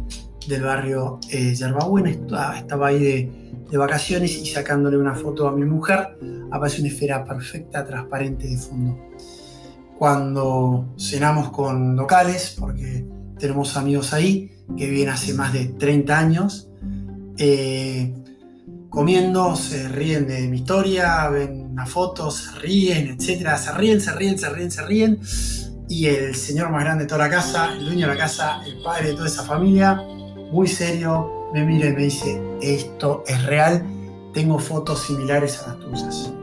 barrio 0.61 1.19
eh, 1.29 1.53
Yerbabuena, 1.53 2.09
estaba, 2.09 2.87
ahí 2.87 2.99
de, 2.99 3.31
de, 3.69 3.77
vacaciones 3.77 4.35
y 4.37 4.45
sacándole 4.47 4.97
una 4.97 5.13
foto 5.13 5.47
a 5.47 5.51
mi 5.51 5.65
mujer, 5.65 6.17
aparece 6.51 6.81
una 6.81 6.89
esfera 6.89 7.23
perfecta, 7.23 7.85
transparente 7.85 8.47
de 8.47 8.57
fondo. 8.57 8.97
Cuando 9.97 10.95
cenamos 10.97 11.51
con 11.51 11.95
locales, 11.95 12.55
porque 12.59 13.05
tenemos 13.37 13.77
amigos 13.77 14.13
ahí 14.13 14.51
que 14.77 14.89
viven 14.89 15.09
hace 15.09 15.33
más 15.33 15.53
de 15.53 15.65
30 15.65 16.17
años, 16.17 16.69
eh, 17.37 18.13
comiendo, 18.89 19.55
se 19.55 19.87
ríen 19.87 20.27
de 20.27 20.47
mi 20.47 20.57
historia, 20.57 21.27
ven 21.29 21.71
una 21.71 21.85
foto, 21.85 22.29
se 22.29 22.59
ríen, 22.59 23.07
etc. 23.07 23.57
Se 23.57 23.71
ríen, 23.73 24.01
se 24.01 24.11
ríen, 24.13 24.37
se 24.37 24.49
ríen, 24.49 24.71
se 24.71 24.85
ríen. 24.85 25.19
Y 25.87 26.07
el 26.07 26.35
señor 26.35 26.69
más 26.71 26.83
grande 26.83 27.03
de 27.03 27.07
toda 27.07 27.25
la 27.25 27.29
casa, 27.29 27.73
el 27.73 27.85
dueño 27.85 28.07
de 28.07 28.13
la 28.13 28.19
casa, 28.19 28.61
el 28.65 28.81
padre 28.81 29.09
de 29.09 29.13
toda 29.13 29.27
esa 29.27 29.43
familia, 29.43 30.01
muy 30.51 30.67
serio, 30.67 31.49
me 31.53 31.65
mira 31.65 31.89
y 31.89 31.93
me 31.93 32.03
dice, 32.03 32.41
esto 32.61 33.23
es 33.27 33.43
real, 33.45 33.83
tengo 34.33 34.59
fotos 34.59 35.03
similares 35.03 35.61
a 35.61 35.69
las 35.69 35.79
tuyas. 35.79 36.33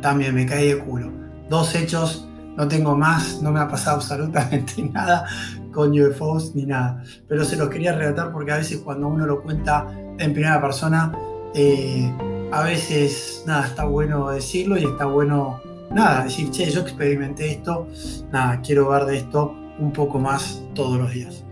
También 0.00 0.34
me 0.34 0.46
caí 0.46 0.68
de 0.68 0.78
culo. 0.78 1.12
Dos 1.48 1.74
hechos, 1.74 2.26
no 2.56 2.66
tengo 2.68 2.96
más, 2.96 3.40
no 3.42 3.52
me 3.52 3.60
ha 3.60 3.68
pasado 3.68 3.96
absolutamente 4.00 4.82
nada, 4.82 5.26
con 5.72 5.98
UFOs 5.98 6.54
ni 6.54 6.66
nada. 6.66 7.02
Pero 7.28 7.44
se 7.44 7.56
los 7.56 7.68
quería 7.68 7.92
relatar 7.92 8.32
porque 8.32 8.52
a 8.52 8.56
veces 8.56 8.78
cuando 8.78 9.08
uno 9.08 9.26
lo 9.26 9.42
cuenta 9.42 9.86
en 10.18 10.32
primera 10.32 10.60
persona, 10.60 11.12
eh, 11.54 12.12
a 12.52 12.62
veces 12.62 13.44
nada, 13.46 13.66
está 13.66 13.84
bueno 13.84 14.30
decirlo 14.30 14.76
y 14.78 14.84
está 14.84 15.06
bueno 15.06 15.60
nada, 15.90 16.24
decir, 16.24 16.50
che, 16.50 16.70
yo 16.70 16.80
experimenté 16.80 17.50
esto, 17.50 17.88
nada, 18.30 18.60
quiero 18.60 18.88
ver 18.88 19.04
de 19.06 19.18
esto 19.18 19.54
un 19.78 19.92
poco 19.92 20.18
más 20.18 20.62
todos 20.74 20.98
los 20.98 21.12
días. 21.12 21.44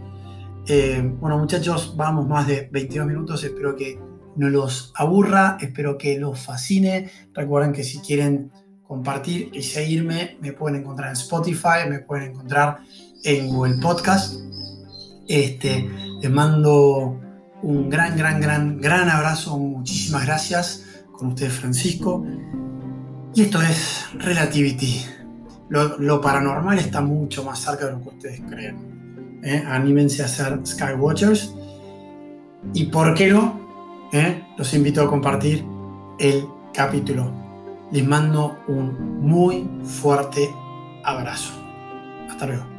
Eh, 0.67 1.01
bueno 1.19 1.39
muchachos, 1.39 1.95
vamos 1.97 2.29
más 2.29 2.47
de 2.47 2.69
22 2.71 3.07
minutos, 3.07 3.43
espero 3.43 3.75
que 3.75 3.99
no 4.37 4.49
los 4.51 4.93
aburra, 4.95 5.57
espero 5.61 5.99
que 5.99 6.19
los 6.19 6.39
fascine. 6.39 7.11
Recuerden 7.33 7.73
que 7.73 7.83
si 7.83 7.99
quieren 7.99 8.53
compartir 8.83 9.51
y 9.53 9.63
seguirme, 9.63 10.39
me 10.41 10.53
pueden 10.53 10.81
encontrar 10.81 11.09
en 11.09 11.15
Spotify, 11.15 11.89
me 11.89 12.01
pueden 12.01 12.31
encontrar 12.31 12.79
en 13.25 13.49
Google 13.49 13.77
Podcast. 13.81 14.41
Este, 15.27 15.89
les 16.21 16.31
mando 16.31 17.21
un 17.63 17.91
gran, 17.91 18.17
gran, 18.17 18.41
gran, 18.41 18.81
gran 18.81 19.09
abrazo. 19.09 19.59
Muchísimas 19.59 20.27
gracias 20.27 20.85
con 21.13 21.29
ustedes, 21.29 21.53
Francisco. 21.53 22.25
Y 23.35 23.43
esto 23.43 23.61
es 23.63 24.07
Relativity. 24.15 25.05
Lo, 25.69 26.21
paranormal 26.21 26.79
está 26.79 27.01
mucho 27.01 27.45
más 27.45 27.59
cerca 27.59 27.87
de 27.87 27.93
lo 27.93 28.03
que 28.03 28.09
ustedes 28.09 28.41
creen. 28.49 29.41
¿eh? 29.43 29.63
Anímense 29.67 30.23
a 30.23 30.29
ser 30.29 30.61
Skywatchers. 30.65 31.55
Y 32.73 32.87
por 32.87 33.15
qué 33.15 33.29
no, 33.29 34.09
¿eh? 34.13 34.43
los 34.57 34.73
invito 34.75 35.03
a 35.03 35.09
compartir 35.09 35.65
el 36.19 36.47
capítulo. 36.73 37.33
Les 37.93 38.07
mando 38.07 38.59
un 38.67 39.21
muy 39.21 39.69
fuerte 39.85 40.49
abrazo. 41.05 41.53
Hasta 42.29 42.47
luego. 42.47 42.78